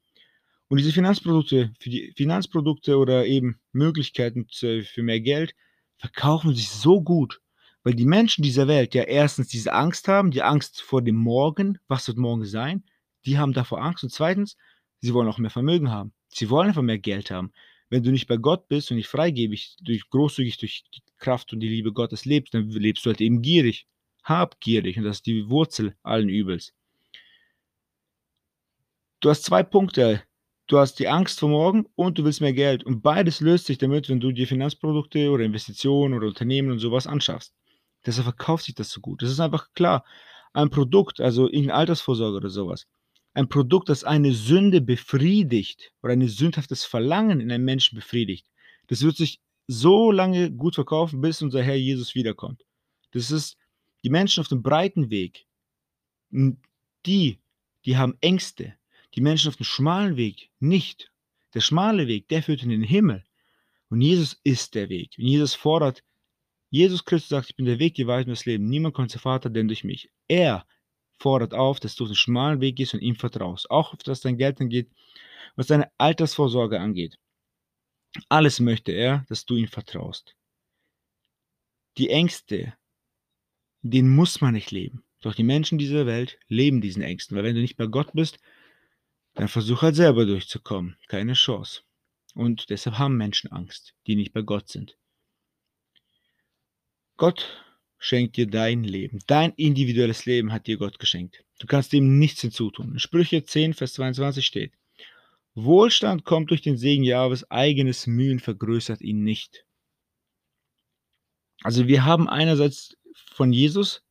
Und 0.69 0.79
diese 0.79 0.93
Finanzprodukte, 0.93 1.73
für 1.81 1.91
die 1.91 2.13
Finanzprodukte 2.17 2.97
oder 2.97 3.27
eben 3.27 3.59
Möglichkeiten 3.73 4.47
für 4.51 5.03
mehr 5.03 5.21
Geld 5.21 5.55
verkaufen 5.97 6.55
sich 6.55 6.69
so 6.69 7.03
gut, 7.03 7.41
weil 7.83 7.95
die 7.95 8.07
Menschen 8.07 8.43
dieser 8.43 8.69
Welt 8.69 8.95
ja 8.95 9.03
erstens 9.03 9.49
diese 9.49 9.73
Angst 9.73 10.09
haben, 10.09 10.31
die 10.31 10.43
Angst 10.43 10.83
vor 10.83 11.03
dem 11.03 11.17
Morgen, 11.17 11.79
was 11.89 12.09
wird 12.09 12.19
morgen 12.19 12.45
sein, 12.45 12.85
die 13.25 13.39
haben 13.39 13.53
davor 13.53 13.83
Angst. 13.83 14.05
Und 14.05 14.11
zweitens, 14.11 14.57
sie 15.01 15.15
wollen 15.15 15.29
auch 15.29 15.39
mehr 15.39 15.51
Vermögen 15.51 15.91
haben. 15.91 16.13
Sie 16.29 16.51
wollen 16.51 16.69
einfach 16.69 16.83
mehr 16.83 16.99
Geld 16.99 17.31
haben. 17.31 17.53
Wenn 17.89 18.03
du 18.03 18.11
nicht 18.11 18.27
bei 18.27 18.37
Gott 18.37 18.69
bist 18.69 18.91
und 18.91 18.97
nicht 18.97 19.09
freigebig, 19.09 19.77
durch, 19.83 20.09
großzügig 20.09 20.57
durch 20.59 20.85
die 20.95 21.03
Kraft 21.19 21.53
und 21.53 21.61
die 21.61 21.69
Liebe 21.69 21.93
Gottes 21.93 22.25
lebst, 22.25 22.55
dann 22.55 22.71
lebst 22.71 23.05
du 23.05 23.11
halt 23.11 23.21
eben 23.21 23.43
gierig, 23.43 23.87
habgierig. 24.25 24.97
Und 24.97 25.05
das 25.05 25.19
ist 25.19 25.27
die 25.27 25.49
Wurzel 25.51 25.95
allen 26.03 26.29
Übels. 26.29 26.73
Du 29.21 29.31
hast 29.31 29.45
zwei 29.45 29.63
Punkte. 29.63 30.23
Du 30.67 30.79
hast 30.79 30.99
die 30.99 31.09
Angst 31.09 31.41
vor 31.41 31.51
morgen 31.51 31.87
und 31.97 32.19
du 32.19 32.25
willst 32.25 32.41
mehr 32.41 32.55
Geld. 32.55 32.83
Und 32.83 33.03
beides 33.03 33.41
löst 33.41 33.67
sich 33.67 33.79
damit, 33.79 34.09
wenn 34.09 34.21
du 34.21 34.33
dir 34.33 34.47
Finanzprodukte 34.47 35.31
oder 35.31 35.45
Investitionen 35.45 36.15
oder 36.15 36.29
Unternehmen 36.29 36.71
und 36.71 36.79
sowas 36.79 37.07
anschaffst. 37.07 37.55
Deshalb 38.07 38.25
verkauft 38.25 38.65
sich 38.65 38.75
das 38.75 38.91
so 38.91 39.01
gut. 39.01 39.23
Das 39.23 39.31
ist 39.31 39.41
einfach 39.41 39.69
klar. 39.75 40.05
Ein 40.55 40.71
Produkt, 40.71 41.21
also 41.21 41.47
irgendeine 41.47 41.75
Altersvorsorge 41.75 42.37
oder 42.37 42.51
sowas. 42.51 42.87
Ein 43.35 43.49
Produkt, 43.49 43.89
das 43.89 44.05
eine 44.05 44.33
Sünde 44.33 44.81
befriedigt 44.81 45.93
oder 46.03 46.13
ein 46.13 46.29
sündhaftes 46.29 46.85
Verlangen 46.85 47.41
in 47.41 47.51
einem 47.51 47.65
Menschen 47.65 47.97
befriedigt. 47.97 48.47
Das 48.89 49.03
wird 49.03 49.17
sich 49.17 49.41
so 49.67 50.11
lange 50.11 50.51
gut 50.51 50.75
verkaufen, 50.75 51.21
bis 51.21 51.41
unser 51.41 51.63
Herr 51.63 51.77
Jesus 51.77 52.15
wiederkommt. 52.15 52.65
Das 53.13 53.31
ist 53.31 53.57
die 54.05 54.11
Menschen 54.11 54.41
auf 54.41 54.49
dem 54.49 54.63
breiten 54.63 55.11
Weg. 55.11 55.47
Die, 56.31 57.39
die 57.85 57.97
haben 57.97 58.17
Ängste, 58.21 58.75
die 59.15 59.21
Menschen 59.21 59.49
auf 59.49 59.57
dem 59.57 59.65
schmalen 59.65 60.17
Weg 60.17 60.51
nicht. 60.59 61.11
Der 61.55 61.61
schmale 61.61 62.07
Weg, 62.07 62.29
der 62.29 62.43
führt 62.43 62.63
in 62.63 62.71
den 62.71 62.83
Himmel. 62.83 63.25
Und 63.89 64.01
Jesus 64.01 64.41
ist 64.43 64.75
der 64.75 64.89
Weg. 64.89 65.15
Und 65.19 65.27
Jesus 65.27 65.55
fordert, 65.55 66.03
Jesus 66.71 67.05
Christus 67.05 67.29
sagt, 67.29 67.51
ich 67.51 67.57
bin 67.57 67.67
der 67.67 67.79
Weg, 67.79 67.95
die 67.95 68.07
Wahrheit 68.07 68.27
und 68.27 68.31
das 68.31 68.47
Leben. 68.47 68.65
Niemand 68.65 68.95
kommt 68.95 69.11
zum 69.11 69.21
Vater, 69.21 69.51
denn 69.51 69.69
durch 69.69 69.85
mich. 69.85 70.11
Er 70.29 70.67
fordert 71.23 71.55
auf, 71.55 71.79
dass 71.79 71.95
du 71.95 72.05
den 72.05 72.17
schmalen 72.17 72.61
Weg 72.61 72.77
gehst 72.77 72.95
und 72.95 73.01
ihm 73.01 73.15
vertraust. 73.15 73.71
Auch 73.71 73.95
was 74.07 74.21
dein 74.21 74.37
Geld 74.37 74.61
angeht, 74.61 74.91
was 75.55 75.69
deine 75.69 75.91
Altersvorsorge 75.97 76.81
angeht. 76.81 77.17
Alles 78.29 78.61
möchte 78.61 78.93
er, 78.93 79.25
dass 79.29 79.47
du 79.47 79.55
ihm 79.57 79.69
vertraust. 79.69 80.35
Die 81.97 82.11
Ängste, 82.11 82.75
denen 83.83 84.11
muss 84.15 84.41
man 84.41 84.55
nicht 84.55 84.71
leben. 84.71 85.05
Doch 85.21 85.35
die 85.35 85.45
Menschen 85.45 85.79
dieser 85.79 86.07
Welt 86.07 86.39
leben 86.49 86.81
diesen 86.81 87.03
Ängsten, 87.03 87.37
weil 87.37 87.45
wenn 87.45 87.55
du 87.55 87.61
nicht 87.61 87.77
bei 87.77 87.87
Gott 87.87 88.13
bist, 88.13 88.39
dann 89.35 89.49
versuch 89.49 89.83
halt 89.83 89.95
selber 89.95 90.27
durchzukommen. 90.27 90.97
Keine 91.07 91.35
Chance. 91.35 91.83
Und 92.35 92.71
deshalb 92.71 92.99
haben 92.99 93.17
Menschen 93.17 93.53
Angst, 93.53 93.95
die 94.07 94.17
nicht 94.17 94.33
bei 94.33 94.43
Gott 94.43 94.69
sind. 94.69 94.99
Gott 97.17 97.63
schenkt 98.03 98.37
dir 98.37 98.49
dein 98.49 98.83
Leben. 98.83 99.21
Dein 99.29 99.53
individuelles 99.53 100.27
Leben 100.27 100.53
hat 100.53 100.67
dir 100.67 100.77
Gott 100.77 100.99
geschenkt. 100.99 101.45
Du 101.61 101.69
kannst 101.69 101.93
dem 101.93 102.19
nichts 102.19 102.41
hinzutun. 102.41 102.95
In 102.95 102.99
Sprüche 102.99 103.45
10, 103.45 103.75
Vers 103.75 103.95
22 103.95 104.45
steht, 104.45 104.73
Wohlstand 105.55 106.25
kommt 106.25 106.51
durch 106.51 106.63
den 106.63 106.77
Segen 106.77 107.05
Jahres, 107.05 107.49
eigenes 107.51 108.09
Mühen 108.09 108.41
vergrößert 108.41 109.03
ihn 109.03 109.23
nicht. 109.23 109.65
Also 111.63 111.87
wir 111.87 112.05
haben 112.05 112.29
einerseits 112.29 112.97
von 113.15 113.53
Jesus 113.53 114.03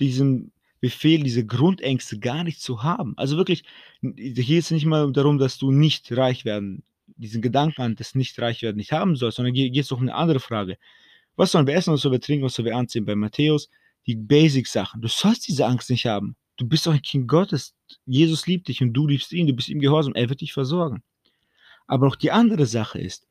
diesen 0.00 0.50
Befehl, 0.80 1.22
diese 1.22 1.46
Grundängste 1.46 2.18
gar 2.18 2.42
nicht 2.42 2.60
zu 2.60 2.82
haben. 2.82 3.16
Also 3.16 3.36
wirklich, 3.36 3.62
hier 4.02 4.58
es 4.58 4.72
nicht 4.72 4.86
mal 4.86 5.12
darum, 5.12 5.38
dass 5.38 5.58
du 5.58 5.70
nicht 5.70 6.10
reich 6.16 6.44
werden, 6.44 6.82
diesen 7.06 7.40
Gedanken 7.40 7.82
an 7.82 7.94
das 7.94 8.16
nicht 8.16 8.36
reich 8.40 8.62
werden 8.62 8.78
nicht 8.78 8.90
haben 8.90 9.14
sollst, 9.14 9.36
sondern 9.36 9.54
geht 9.54 9.76
es 9.76 9.92
um 9.92 10.02
eine 10.02 10.14
andere 10.14 10.40
Frage. 10.40 10.76
Was 11.38 11.52
sollen 11.52 11.68
wir 11.68 11.74
essen, 11.74 11.92
was 11.92 12.00
sollen 12.00 12.14
wir 12.14 12.20
trinken, 12.20 12.44
was 12.44 12.54
sollen 12.54 12.66
wir 12.66 12.76
anziehen? 12.76 13.04
Bei 13.04 13.14
Matthäus, 13.14 13.70
die 14.08 14.16
Basic-Sachen. 14.16 15.00
Du 15.00 15.06
sollst 15.06 15.46
diese 15.46 15.66
Angst 15.66 15.88
nicht 15.88 16.04
haben. 16.04 16.34
Du 16.56 16.66
bist 16.66 16.84
doch 16.84 16.92
ein 16.92 17.00
Kind 17.00 17.28
Gottes. 17.28 17.76
Jesus 18.06 18.48
liebt 18.48 18.66
dich 18.66 18.82
und 18.82 18.92
du 18.92 19.06
liebst 19.06 19.32
ihn. 19.32 19.46
Du 19.46 19.52
bist 19.52 19.68
ihm 19.68 19.78
gehorsam. 19.78 20.16
Er 20.16 20.28
wird 20.28 20.40
dich 20.40 20.52
versorgen. 20.52 21.04
Aber 21.86 22.08
auch 22.08 22.16
die 22.16 22.32
andere 22.32 22.66
Sache 22.66 22.98
ist, 22.98 23.28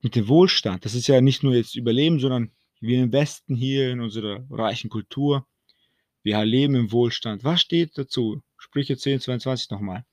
mit 0.00 0.14
dem 0.14 0.28
Wohlstand, 0.28 0.84
das 0.84 0.94
ist 0.94 1.08
ja 1.08 1.20
nicht 1.20 1.42
nur 1.42 1.54
jetzt 1.54 1.74
Überleben, 1.74 2.20
sondern 2.20 2.52
wir 2.78 3.02
im 3.02 3.12
Westen 3.12 3.56
hier 3.56 3.90
in 3.90 4.00
unserer 4.00 4.46
reichen 4.48 4.88
Kultur, 4.88 5.44
wir 6.22 6.44
leben 6.44 6.76
im 6.76 6.92
Wohlstand. 6.92 7.42
Was 7.42 7.62
steht 7.62 7.98
dazu? 7.98 8.42
Sprüche 8.58 8.96
10, 8.96 9.20
22 9.20 9.70
nochmal. 9.70 10.04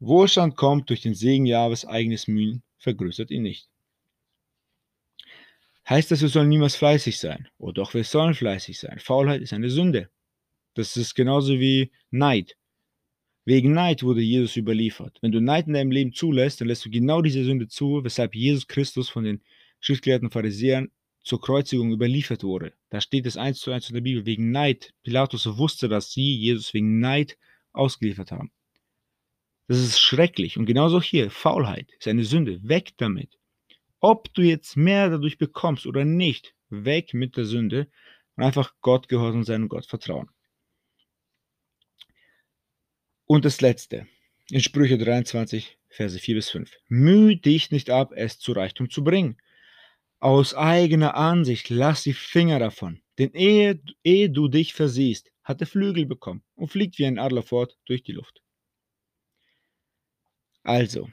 Wohlstand 0.00 0.56
kommt 0.56 0.90
durch 0.90 1.00
den 1.00 1.14
Segen 1.14 1.46
Jahres, 1.46 1.86
eigenes 1.86 2.28
Mühen 2.28 2.62
vergrößert 2.76 3.30
ihn 3.30 3.42
nicht. 3.42 3.71
Heißt 5.88 6.10
das, 6.10 6.22
wir 6.22 6.28
sollen 6.28 6.48
niemals 6.48 6.76
fleißig 6.76 7.18
sein? 7.18 7.48
Oh 7.58 7.72
doch, 7.72 7.94
wir 7.94 8.04
sollen 8.04 8.34
fleißig 8.34 8.78
sein. 8.78 8.98
Faulheit 8.98 9.42
ist 9.42 9.52
eine 9.52 9.70
Sünde. 9.70 10.10
Das 10.74 10.96
ist 10.96 11.14
genauso 11.14 11.54
wie 11.54 11.90
Neid. 12.10 12.56
Wegen 13.44 13.72
Neid 13.72 14.04
wurde 14.04 14.20
Jesus 14.20 14.56
überliefert. 14.56 15.18
Wenn 15.20 15.32
du 15.32 15.40
Neid 15.40 15.66
in 15.66 15.72
deinem 15.72 15.90
Leben 15.90 16.12
zulässt, 16.12 16.60
dann 16.60 16.68
lässt 16.68 16.84
du 16.84 16.90
genau 16.90 17.22
diese 17.22 17.44
Sünde 17.44 17.66
zu, 17.66 18.04
weshalb 18.04 18.34
Jesus 18.36 18.68
Christus 18.68 19.08
von 19.08 19.24
den 19.24 19.42
schriftgelehrten 19.80 20.30
Pharisäern 20.30 20.90
zur 21.24 21.40
Kreuzigung 21.40 21.92
überliefert 21.92 22.44
wurde. 22.44 22.72
Da 22.90 23.00
steht 23.00 23.26
es 23.26 23.36
eins 23.36 23.58
zu 23.58 23.72
eins 23.72 23.88
in 23.88 23.94
der 23.94 24.00
Bibel, 24.02 24.26
wegen 24.26 24.52
Neid. 24.52 24.94
Pilatus 25.02 25.46
wusste, 25.58 25.88
dass 25.88 26.12
sie 26.12 26.36
Jesus 26.36 26.72
wegen 26.72 27.00
Neid 27.00 27.36
ausgeliefert 27.72 28.30
haben. 28.30 28.52
Das 29.66 29.78
ist 29.78 30.00
schrecklich. 30.00 30.56
Und 30.56 30.66
genauso 30.66 31.00
hier, 31.00 31.30
Faulheit 31.30 31.90
ist 31.98 32.06
eine 32.06 32.24
Sünde. 32.24 32.60
Weg 32.62 32.92
damit. 32.96 33.38
Ob 34.04 34.34
du 34.34 34.42
jetzt 34.42 34.76
mehr 34.76 35.10
dadurch 35.10 35.38
bekommst 35.38 35.86
oder 35.86 36.04
nicht, 36.04 36.56
weg 36.70 37.14
mit 37.14 37.36
der 37.36 37.44
Sünde 37.44 37.86
und 38.36 38.42
einfach 38.42 38.74
Gott 38.80 39.08
gehorsam 39.08 39.44
sein 39.44 39.62
und 39.62 39.68
Gott 39.68 39.86
vertrauen. 39.86 40.28
Und 43.26 43.44
das 43.44 43.60
letzte, 43.60 44.08
in 44.50 44.60
Sprüche 44.60 44.98
23, 44.98 45.78
Verse 45.88 46.18
4 46.18 46.34
bis 46.34 46.50
5. 46.50 46.72
Mühe 46.88 47.36
dich 47.36 47.70
nicht 47.70 47.90
ab, 47.90 48.12
es 48.16 48.40
zu 48.40 48.50
Reichtum 48.50 48.90
zu 48.90 49.04
bringen. 49.04 49.36
Aus 50.18 50.52
eigener 50.52 51.14
Ansicht 51.14 51.70
lass 51.70 52.02
die 52.02 52.12
Finger 52.12 52.58
davon, 52.58 53.02
denn 53.18 53.32
ehe, 53.34 53.80
ehe 54.02 54.30
du 54.30 54.48
dich 54.48 54.74
versiehst, 54.74 55.30
hat 55.44 55.60
er 55.60 55.68
Flügel 55.68 56.06
bekommen 56.06 56.42
und 56.56 56.72
fliegt 56.72 56.98
wie 56.98 57.06
ein 57.06 57.20
Adler 57.20 57.44
fort 57.44 57.78
durch 57.86 58.02
die 58.02 58.12
Luft. 58.12 58.42
Also, 60.64 61.08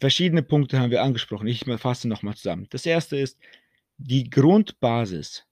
verschiedene 0.00 0.42
Punkte 0.42 0.78
haben 0.78 0.90
wir 0.90 1.02
angesprochen. 1.02 1.46
Ich 1.46 1.64
fasse 1.78 2.08
nochmal 2.08 2.34
zusammen. 2.36 2.66
Das 2.70 2.86
erste 2.86 3.16
ist, 3.16 3.38
die 3.96 4.28
Grundbasis 4.28 5.46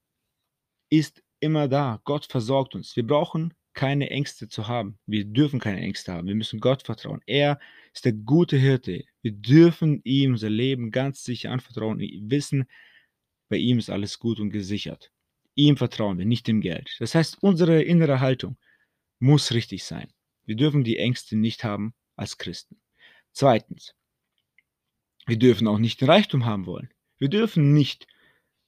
ist 0.89 1.23
immer 1.39 1.67
da. 1.67 2.01
Gott 2.03 2.25
versorgt 2.25 2.75
uns. 2.75 2.95
Wir 2.95 3.05
brauchen 3.05 3.53
keine 3.73 4.09
Ängste 4.09 4.47
zu 4.47 4.67
haben. 4.67 4.97
Wir 5.05 5.25
dürfen 5.25 5.59
keine 5.59 5.81
Ängste 5.81 6.13
haben. 6.13 6.27
Wir 6.27 6.35
müssen 6.35 6.59
Gott 6.59 6.83
vertrauen. 6.83 7.21
Er 7.25 7.59
ist 7.93 8.05
der 8.05 8.13
gute 8.13 8.57
Hirte. 8.57 9.03
Wir 9.21 9.31
dürfen 9.33 10.01
ihm 10.03 10.31
unser 10.31 10.49
Leben 10.49 10.91
ganz 10.91 11.23
sicher 11.23 11.51
anvertrauen. 11.51 11.99
Wir 11.99 12.09
wissen, 12.23 12.65
bei 13.49 13.57
ihm 13.57 13.77
ist 13.77 13.89
alles 13.89 14.19
gut 14.19 14.39
und 14.39 14.49
gesichert. 14.49 15.11
Ihm 15.55 15.77
vertrauen 15.77 16.17
wir, 16.17 16.25
nicht 16.25 16.47
dem 16.47 16.61
Geld. 16.61 16.95
Das 16.99 17.15
heißt, 17.15 17.37
unsere 17.41 17.81
innere 17.81 18.19
Haltung 18.19 18.57
muss 19.19 19.53
richtig 19.53 19.83
sein. 19.83 20.11
Wir 20.45 20.55
dürfen 20.55 20.83
die 20.83 20.97
Ängste 20.97 21.35
nicht 21.35 21.63
haben 21.63 21.93
als 22.15 22.37
Christen. 22.37 22.79
Zweitens, 23.31 23.93
wir 25.27 25.37
dürfen 25.37 25.67
auch 25.67 25.77
nicht 25.77 26.01
den 26.01 26.09
Reichtum 26.09 26.45
haben 26.45 26.65
wollen. 26.65 26.89
Wir 27.19 27.29
dürfen 27.29 27.73
nicht, 27.73 28.07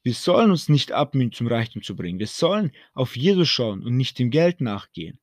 wir 0.04 0.14
sollen 0.14 0.52
uns 0.52 0.70
nicht 0.70 0.92
abmühen, 0.92 1.32
zum 1.32 1.48
Reichtum 1.48 1.82
zu 1.82 1.96
bringen. 1.96 2.20
Wir 2.20 2.28
sollen 2.28 2.72
auf 2.94 3.16
Jesus 3.16 3.50
schauen 3.50 3.84
und 3.84 3.96
nicht 3.96 4.20
dem 4.20 4.30
Geld 4.30 4.62
nachgehen. 4.62 5.20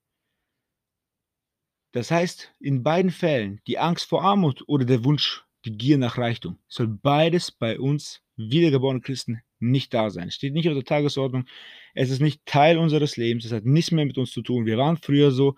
Das 1.93 2.11
heißt, 2.11 2.53
in 2.61 2.83
beiden 2.83 3.11
Fällen, 3.11 3.61
die 3.67 3.79
Angst 3.79 4.09
vor 4.09 4.23
Armut 4.23 4.65
oder 4.67 4.85
der 4.85 5.05
Wunsch, 5.05 5.45
die 5.65 5.77
Gier 5.77 5.99
nach 5.99 6.19
Reichtum, 6.19 6.59
soll 6.69 6.89
beides 6.89 7.51
bei 7.51 7.79
uns 7.79 8.23
wiedergeborenen 8.37 9.03
Christen 9.03 9.41
nicht 9.59 9.95
da 9.95 10.11
sein. 10.11 10.29
Es 10.29 10.35
steht 10.35 10.53
nicht 10.53 10.69
auf 10.69 10.75
der 10.75 10.85
Tagesordnung. 10.85 11.47
Es 11.95 12.11
ist 12.11 12.21
nicht 12.21 12.45
Teil 12.45 12.79
unseres 12.79 13.17
Lebens. 13.17 13.45
Es 13.47 13.53
hat 13.53 13.65
nichts 13.65 13.91
mehr 13.91 14.05
mit 14.05 14.19
uns 14.19 14.31
zu 14.31 14.43
tun. 14.43 14.67
Wir 14.67 14.77
waren 14.77 14.99
früher 14.99 15.31
so 15.31 15.57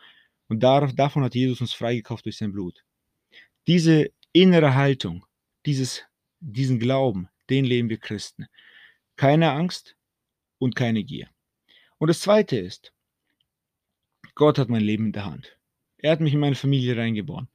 und 0.48 0.62
davon 0.62 1.24
hat 1.24 1.34
Jesus 1.34 1.60
uns 1.60 1.72
freigekauft 1.72 2.24
durch 2.24 2.36
sein 2.36 2.52
Blut. 2.52 2.84
Diese 3.66 4.10
innere 4.32 4.74
Haltung, 4.74 5.24
dieses, 5.68 6.02
diesen 6.40 6.78
Glauben, 6.78 7.28
den 7.50 7.66
leben 7.66 7.90
wir 7.90 7.98
Christen. 7.98 8.46
Keine 9.16 9.52
Angst 9.52 9.96
und 10.58 10.74
keine 10.74 11.04
Gier. 11.04 11.28
Und 11.98 12.08
das 12.08 12.20
Zweite 12.20 12.56
ist, 12.56 12.94
Gott 14.34 14.58
hat 14.58 14.70
mein 14.70 14.80
Leben 14.80 15.06
in 15.06 15.12
der 15.12 15.26
Hand. 15.26 15.58
Er 15.98 16.12
hat 16.12 16.20
mich 16.20 16.32
in 16.32 16.40
meine 16.40 16.54
Familie 16.54 16.96
reingeboren. 16.96 17.48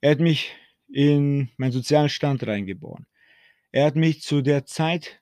Er 0.00 0.12
hat 0.12 0.20
mich 0.20 0.54
in 0.88 1.50
meinen 1.58 1.72
sozialen 1.72 2.08
Stand 2.08 2.46
reingeboren. 2.46 3.06
Er 3.70 3.84
hat 3.84 3.96
mich 3.96 4.22
zu 4.22 4.40
der 4.40 4.64
Zeit 4.64 5.20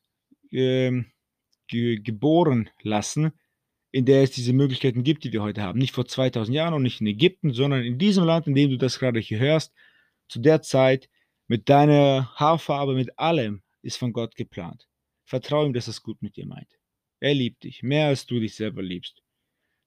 äh, 0.52 1.02
ge 1.66 1.98
geboren 2.00 2.70
lassen, 2.82 3.32
in 3.90 4.04
der 4.04 4.22
es 4.22 4.30
diese 4.30 4.52
Möglichkeiten 4.52 5.02
gibt, 5.02 5.24
die 5.24 5.32
wir 5.32 5.42
heute 5.42 5.62
haben. 5.62 5.78
Nicht 5.78 5.94
vor 5.94 6.06
2000 6.06 6.54
Jahren 6.54 6.74
und 6.74 6.82
nicht 6.82 7.00
in 7.00 7.08
Ägypten, 7.08 7.52
sondern 7.52 7.82
in 7.82 7.98
diesem 7.98 8.24
Land, 8.24 8.46
in 8.46 8.54
dem 8.54 8.70
du 8.70 8.76
das 8.76 9.00
gerade 9.00 9.18
hier 9.18 9.40
hörst, 9.40 9.72
zu 10.28 10.38
der 10.38 10.62
Zeit 10.62 11.08
mit 11.50 11.68
deiner 11.68 12.32
Haarfarbe, 12.36 12.94
mit 12.94 13.18
allem 13.18 13.60
ist 13.82 13.96
von 13.96 14.12
Gott 14.12 14.36
geplant. 14.36 14.86
Vertraue 15.24 15.66
ihm, 15.66 15.72
dass 15.72 15.88
er 15.88 15.90
es 15.90 16.02
gut 16.04 16.22
mit 16.22 16.36
dir 16.36 16.46
meint. 16.46 16.78
Er 17.18 17.34
liebt 17.34 17.64
dich, 17.64 17.82
mehr 17.82 18.06
als 18.06 18.24
du 18.24 18.38
dich 18.38 18.54
selber 18.54 18.84
liebst. 18.84 19.20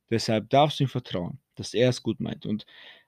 Deshalb 0.10 0.50
darfst 0.50 0.80
du 0.82 0.84
ihm 0.84 0.90
vertrauen, 0.90 1.40
dass 1.56 1.74
er 1.74 1.88
es 1.88 2.04
gut 2.04 2.20
meint. 2.20 2.46
Und 2.46 2.66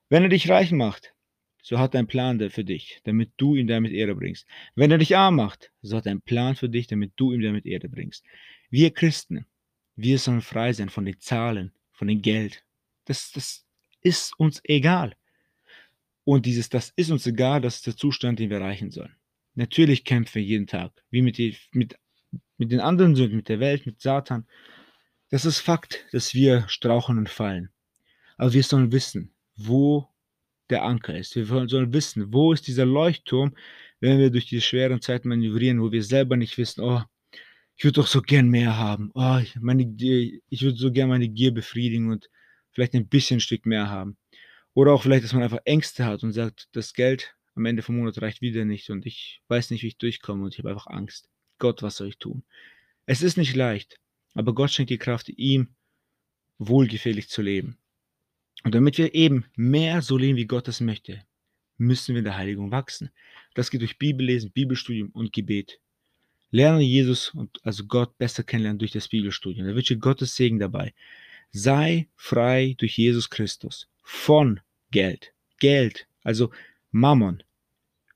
wenn 0.08 0.24
er 0.24 0.30
dich 0.30 0.50
reich 0.50 0.72
macht, 0.72 1.13
so 1.62 1.80
hat 1.80 1.96
er 1.96 2.00
einen 2.00 2.08
Plan 2.08 2.50
für 2.50 2.63
dich, 2.63 3.02
damit 3.04 3.34
du 3.36 3.56
ihm 3.56 3.68
damit 3.68 3.91
Ehre 3.91 4.15
bringst. 4.15 4.48
Wenn 4.74 4.89
er 4.89 5.00
dich 5.00 5.18
arm 5.18 5.36
macht, 5.36 5.74
so 5.82 5.98
hat 5.98 6.06
er 6.06 6.12
einen 6.12 6.22
Plan 6.22 6.56
für 6.56 6.70
dich, 6.70 6.88
damit 6.88 7.12
du 7.18 7.34
ihm 7.34 7.41
damit 7.41 7.65
Ehre 7.65 7.89
bringst. 7.89 8.24
Wir 8.70 8.94
Christen, 8.94 9.46
wir 9.98 10.18
sollen 10.18 10.39
frei 10.39 10.72
sein 10.72 10.88
von 10.88 11.04
den 11.04 11.20
Zahlen, 11.20 11.74
von 11.91 12.08
dem 12.08 12.22
Geld. 12.22 12.63
Das, 13.04 13.34
das 13.34 13.65
ist 14.00 14.39
uns 14.39 14.62
egal. 14.63 15.18
Und 16.26 16.46
dieses, 16.46 16.70
das 16.70 16.92
ist 16.96 17.12
uns 17.12 17.26
egal, 17.28 17.62
das 17.62 17.76
ist 17.76 17.88
der 17.88 17.96
Zustand, 17.96 18.40
den 18.40 18.50
wir 18.50 18.58
erreichen 18.58 18.92
sollen. 18.92 19.16
Natürlich 19.54 20.04
kämpfen 20.04 20.36
wir 20.36 20.44
jeden 20.44 20.68
Tag, 20.68 20.92
wie 21.10 21.22
mit, 21.22 21.38
die, 21.38 21.56
mit, 21.72 21.96
mit 22.58 22.72
den 22.72 22.82
anderen 22.82 23.16
Sünden, 23.16 23.38
mit 23.38 23.48
der 23.48 23.62
Welt, 23.62 23.86
mit 23.86 24.02
Satan. 24.02 24.48
Das 25.30 25.46
ist 25.46 25.60
Fakt, 25.60 26.06
dass 26.12 26.34
wir 26.34 26.66
strauchen 26.68 27.18
und 27.18 27.30
fallen. 27.30 27.70
Aber 28.38 28.52
wir 28.52 28.64
sollen 28.64 28.92
wissen, 28.92 29.34
wo 29.56 30.10
der 30.70 30.84
Anker 30.84 31.18
ist. 31.18 31.36
Wir 31.36 31.46
sollen 31.46 31.94
wissen, 31.94 32.34
wo 32.34 32.52
ist 32.52 32.68
dieser 32.68 32.86
Leuchtturm, 32.86 33.56
wenn 34.00 34.20
wir 34.20 34.32
durch 34.32 34.48
diese 34.48 34.62
schweren 34.62 35.02
Zeiten 35.02 35.30
manövrieren, 35.30 35.82
wo 35.82 35.92
wir 35.92 36.04
selber 36.04 36.38
nicht 36.38 36.58
wissen, 36.58 36.82
oh, 36.82 37.02
ich 37.78 37.84
würde 37.84 38.02
doch 38.02 38.08
so 38.08 38.22
gern 38.22 38.50
mehr 38.50 38.78
haben. 38.78 39.12
Oh, 39.14 39.40
meine, 39.60 39.84
ich 40.50 40.62
würde 40.62 40.78
so 40.78 40.92
gern 40.92 41.10
meine 41.10 41.30
Gier 41.30 41.54
befriedigen 41.54 42.12
und 42.12 42.30
vielleicht 42.72 42.94
ein 42.96 43.08
bisschen 43.08 43.38
ein 43.38 43.42
Stück 43.42 43.66
mehr 43.66 43.90
haben. 43.90 44.18
Oder 44.76 44.92
auch 44.92 45.04
vielleicht, 45.04 45.24
dass 45.24 45.34
man 45.34 45.42
einfach 45.42 45.62
Ängste 45.64 46.06
hat 46.06 46.22
und 46.22 46.34
sagt, 46.34 46.68
das 46.74 46.94
Geld 46.94 47.34
am 47.56 47.66
Ende 47.66 47.82
vom 47.82 47.96
Monat 47.96 48.22
reicht 48.22 48.42
wieder 48.42 48.66
nicht 48.66 48.90
und 48.90 49.06
ich 49.06 49.42
weiß 49.48 49.72
nicht, 49.72 49.82
wie 49.84 49.88
ich 49.88 49.98
durchkomme 49.98 50.44
und 50.44 50.54
ich 50.54 50.60
habe 50.60 50.70
einfach 50.70 50.88
Angst. 50.88 51.30
Gott, 51.60 51.82
was 51.82 51.96
soll 51.96 52.10
ich 52.10 52.18
tun? 52.18 52.44
Es 53.06 53.24
ist 53.24 53.38
nicht 53.38 53.56
leicht, 53.56 54.02
aber 54.34 54.54
Gott 54.54 54.72
schenkt 54.72 54.90
die 54.90 54.98
Kraft, 54.98 55.30
ihm 55.30 55.70
wohlgefällig 56.58 57.30
zu 57.30 57.42
leben. 57.42 57.78
Und 58.66 58.76
damit 58.76 58.98
wir 58.98 59.16
eben 59.16 59.46
mehr 59.56 60.02
so 60.02 60.18
leben, 60.18 60.38
wie 60.38 60.46
Gott 60.46 60.68
das 60.68 60.82
möchte, 60.82 61.24
müssen 61.78 62.14
wir 62.14 62.20
in 62.20 62.26
der 62.26 62.38
Heiligung 62.38 62.72
wachsen. 62.72 63.12
Das 63.54 63.72
geht 63.72 63.80
durch 63.80 63.98
Bibellesen, 63.98 64.52
Bibelstudium 64.52 65.10
und 65.12 65.32
Gebet. 65.32 65.80
Lerne 66.52 66.82
Jesus 66.82 67.30
und 67.30 67.64
also 67.64 67.86
Gott 67.86 68.18
besser 68.18 68.44
kennenlernen 68.44 68.80
durch 68.80 68.92
das 68.92 69.08
Bibelstudium. 69.08 69.68
Da 69.68 69.74
wünsche 69.74 69.98
Gottes 69.98 70.36
Segen 70.36 70.60
dabei. 70.60 70.94
Sei 71.52 72.10
frei 72.18 72.76
durch 72.78 72.98
Jesus 72.98 73.30
Christus 73.30 73.88
von 74.06 74.62
Geld. 74.91 75.34
Geld, 75.60 76.08
also 76.24 76.52
Mammon. 76.91 77.44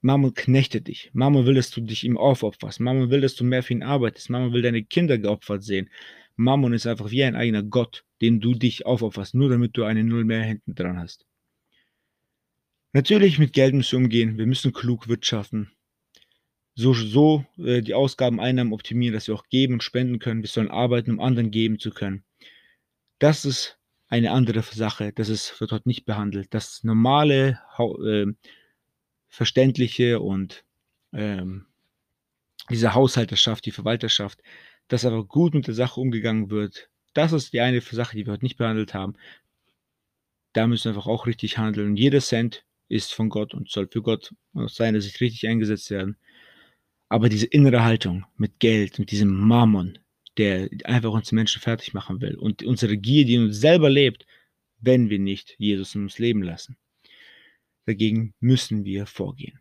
Mammon 0.01 0.33
knechtet 0.33 0.87
dich. 0.87 1.09
Mammon 1.11 1.45
will, 1.45 1.55
dass 1.55 1.71
du 1.71 1.81
dich 1.81 2.05
ihm 2.05 2.17
aufopferst. 2.17 2.79
Mammon 2.79 3.09
will, 3.09 3.19
dass 3.19 3.35
du 3.35 3.43
mehr 3.43 3.63
für 3.63 3.73
ihn 3.73 3.83
arbeitest. 3.83 4.29
Mammon 4.29 4.53
will 4.53 4.61
deine 4.61 4.83
Kinder 4.83 5.17
geopfert 5.17 5.63
sehen. 5.63 5.89
Mammon 6.37 6.71
ist 6.71 6.87
einfach 6.87 7.11
wie 7.11 7.23
ein 7.23 7.35
eigener 7.35 7.63
Gott, 7.63 8.05
dem 8.21 8.39
du 8.39 8.53
dich 8.53 8.85
aufopferst, 8.85 9.35
nur 9.35 9.49
damit 9.49 9.75
du 9.75 9.83
eine 9.83 10.05
Null 10.05 10.23
mehr 10.23 10.43
hinten 10.43 10.75
dran 10.75 10.97
hast. 10.97 11.25
Natürlich 12.93 13.39
mit 13.39 13.51
Geld 13.51 13.73
müssen 13.73 13.99
wir 13.99 14.05
umgehen. 14.05 14.37
Wir 14.37 14.45
müssen 14.45 14.71
klug 14.71 15.09
wirtschaften. 15.09 15.71
So, 16.75 16.93
so 16.93 17.45
äh, 17.57 17.81
die 17.81 17.93
Ausgaben, 17.93 18.39
Einnahmen 18.39 18.71
optimieren, 18.71 19.13
dass 19.13 19.27
wir 19.27 19.35
auch 19.35 19.49
geben 19.49 19.73
und 19.73 19.83
spenden 19.83 20.19
können. 20.19 20.41
Wir 20.41 20.47
sollen 20.47 20.71
arbeiten, 20.71 21.11
um 21.11 21.19
anderen 21.19 21.51
geben 21.51 21.79
zu 21.79 21.89
können. 21.89 22.23
Das 23.17 23.43
ist 23.43 23.78
eine 24.09 24.31
andere 24.31 24.61
Sache. 24.63 25.13
Das 25.13 25.29
ist, 25.29 25.59
wird 25.61 25.71
dort 25.71 25.85
nicht 25.85 26.05
behandelt. 26.05 26.53
Das 26.53 26.83
normale, 26.83 27.59
äh, 27.79 28.25
verständliche 29.29 30.19
und 30.19 30.65
ähm, 31.13 31.67
diese 32.69 32.93
Haushalterschaft, 32.93 33.65
die 33.65 33.71
Verwalterschaft, 33.71 34.41
dass 34.87 35.05
aber 35.05 35.23
gut 35.23 35.53
mit 35.53 35.67
der 35.67 35.75
Sache 35.75 36.01
umgegangen 36.01 36.49
wird. 36.49 36.89
Das 37.13 37.31
ist 37.31 37.53
die 37.53 37.61
eine 37.61 37.81
Sache, 37.81 38.17
die 38.17 38.25
wir 38.25 38.33
heute 38.33 38.45
nicht 38.45 38.57
behandelt 38.57 38.93
haben. 38.93 39.15
da 40.53 40.65
müssen 40.67 40.85
wir 40.85 40.91
einfach 40.91 41.07
auch 41.07 41.27
richtig 41.27 41.59
handeln. 41.59 41.89
Und 41.89 41.95
jeder 41.97 42.19
Cent 42.21 42.65
ist 42.87 43.13
von 43.13 43.29
Gott 43.29 43.53
und 43.53 43.69
soll 43.69 43.87
für 43.87 44.01
Gott 44.01 44.33
aus 44.53 44.75
seiner 44.75 44.99
Sicht 44.99 45.21
richtig 45.21 45.47
eingesetzt 45.47 45.91
werden. 45.91 46.17
Aber 47.07 47.29
diese 47.29 47.45
innere 47.45 47.83
Haltung 47.83 48.25
mit 48.37 48.59
Geld, 48.59 48.97
mit 48.99 49.11
diesem 49.11 49.29
Mammon, 49.29 49.99
der 50.39 50.69
einfach 50.85 51.11
uns 51.11 51.33
Menschen 51.33 51.61
fertig 51.61 51.93
machen 51.93 52.21
will 52.21 52.35
und 52.35 52.63
unsere 52.63 52.97
Gier, 52.97 53.25
die 53.25 53.37
uns 53.37 53.59
selber 53.59 53.89
lebt, 53.89 54.25
wenn 54.79 55.09
wir 55.09 55.19
nicht 55.19 55.55
Jesus 55.57 55.93
in 55.95 56.03
uns 56.03 56.17
leben 56.17 56.41
lassen. 56.41 56.77
Dagegen 57.85 58.33
müssen 58.39 58.85
wir 58.85 59.05
vorgehen. 59.05 59.59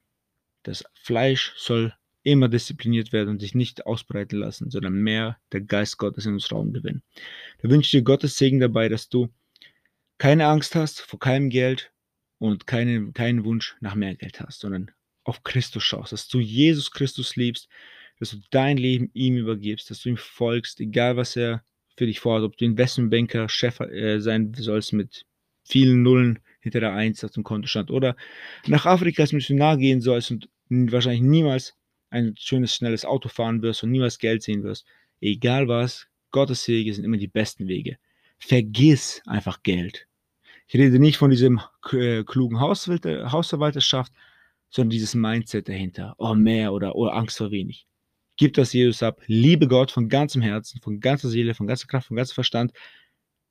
Das 0.62 0.84
Fleisch 0.94 1.52
soll 1.56 1.92
immer 2.22 2.48
diszipliniert 2.48 3.12
werden 3.12 3.30
und 3.30 3.40
sich 3.40 3.56
nicht 3.56 3.86
ausbreiten 3.86 4.38
lassen, 4.38 4.70
sondern 4.70 4.94
mehr 4.94 5.38
der 5.50 5.62
Geist 5.62 5.98
Gottes 5.98 6.26
in 6.26 6.34
uns 6.34 6.52
Raum 6.52 6.72
gewinnen. 6.72 7.02
Da 7.60 7.70
wünsche 7.70 7.86
ich 7.86 7.90
dir 7.90 8.04
Gottes 8.04 8.38
Segen 8.38 8.60
dabei, 8.60 8.88
dass 8.88 9.08
du 9.08 9.28
keine 10.18 10.46
Angst 10.46 10.76
hast 10.76 11.00
vor 11.00 11.18
keinem 11.18 11.50
Geld 11.50 11.92
und 12.38 12.68
keine, 12.68 13.10
keinen 13.12 13.44
Wunsch 13.44 13.76
nach 13.80 13.96
mehr 13.96 14.14
Geld 14.14 14.40
hast, 14.40 14.60
sondern 14.60 14.92
auf 15.24 15.42
Christus 15.42 15.82
schaust, 15.82 16.12
dass 16.12 16.28
du 16.28 16.38
Jesus 16.38 16.92
Christus 16.92 17.34
liebst, 17.34 17.68
dass 18.18 18.30
du 18.30 18.38
dein 18.50 18.76
Leben 18.76 19.10
ihm 19.14 19.36
übergibst, 19.36 19.90
dass 19.90 20.02
du 20.02 20.10
ihm 20.10 20.16
folgst, 20.16 20.80
egal 20.80 21.16
was 21.16 21.36
er 21.36 21.62
für 21.96 22.06
dich 22.06 22.20
vorhat, 22.20 22.44
ob 22.44 22.56
du 22.56 22.64
Investmentbanker, 22.64 23.48
Chef 23.48 23.80
äh, 23.80 24.20
sein 24.20 24.54
sollst 24.54 24.92
mit 24.92 25.26
vielen 25.64 26.02
Nullen 26.02 26.38
hinter 26.60 26.80
der 26.80 26.92
Eins 26.94 27.24
auf 27.24 27.32
dem 27.32 27.44
Kontostand 27.44 27.90
oder 27.90 28.16
nach 28.66 28.86
Afrika 28.86 29.22
als 29.22 29.32
Missionar 29.32 29.76
gehen 29.76 30.00
sollst 30.00 30.30
und 30.30 30.48
wahrscheinlich 30.70 31.22
niemals 31.22 31.74
ein 32.10 32.34
schönes, 32.38 32.74
schnelles 32.74 33.04
Auto 33.04 33.28
fahren 33.28 33.62
wirst 33.62 33.82
und 33.82 33.90
niemals 33.90 34.18
Geld 34.18 34.42
sehen 34.42 34.62
wirst. 34.62 34.86
Egal 35.20 35.68
was, 35.68 36.06
Gottes 36.30 36.66
Wege 36.68 36.92
sind 36.94 37.04
immer 37.04 37.16
die 37.16 37.28
besten 37.28 37.68
Wege. 37.68 37.98
Vergiss 38.38 39.22
einfach 39.26 39.62
Geld. 39.62 40.06
Ich 40.66 40.74
rede 40.78 40.98
nicht 40.98 41.16
von 41.16 41.30
diesem 41.30 41.60
äh, 41.92 42.22
klugen 42.24 42.60
Hausverwalterschaft, 42.60 44.12
sondern 44.70 44.90
dieses 44.90 45.14
Mindset 45.14 45.68
dahinter. 45.68 46.14
Oh, 46.18 46.34
mehr 46.34 46.72
oder, 46.72 46.94
oder 46.94 47.14
Angst 47.14 47.38
vor 47.38 47.50
wenig. 47.50 47.86
Gib 48.38 48.54
das 48.54 48.72
Jesus 48.72 49.02
ab. 49.02 49.20
Liebe 49.26 49.66
Gott 49.66 49.90
von 49.90 50.08
ganzem 50.08 50.42
Herzen, 50.42 50.80
von 50.80 51.00
ganzer 51.00 51.28
Seele, 51.28 51.54
von 51.54 51.66
ganzer 51.66 51.88
Kraft, 51.88 52.06
von 52.06 52.16
ganzem 52.16 52.34
Verstand 52.34 52.72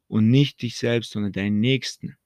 und 0.08 0.30
nicht 0.30 0.62
dich 0.62 0.78
selbst, 0.78 1.12
sondern 1.12 1.34
deinen 1.34 1.60
Nächsten. 1.60 2.18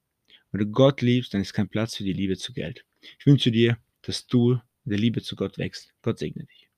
Wenn 0.51 0.59
du 0.59 0.67
Gott 0.67 1.01
liebst, 1.01 1.33
dann 1.33 1.41
ist 1.41 1.53
kein 1.53 1.69
Platz 1.69 1.95
für 1.95 2.03
die 2.03 2.13
Liebe 2.13 2.37
zu 2.37 2.53
Geld. 2.53 2.85
Ich 3.19 3.25
wünsche 3.25 3.51
dir, 3.51 3.77
dass 4.03 4.27
du 4.27 4.59
der 4.85 4.99
Liebe 4.99 5.21
zu 5.23 5.35
Gott 5.35 5.57
wächst. 5.57 5.93
Gott 6.03 6.19
segne 6.19 6.45
dich. 6.45 6.70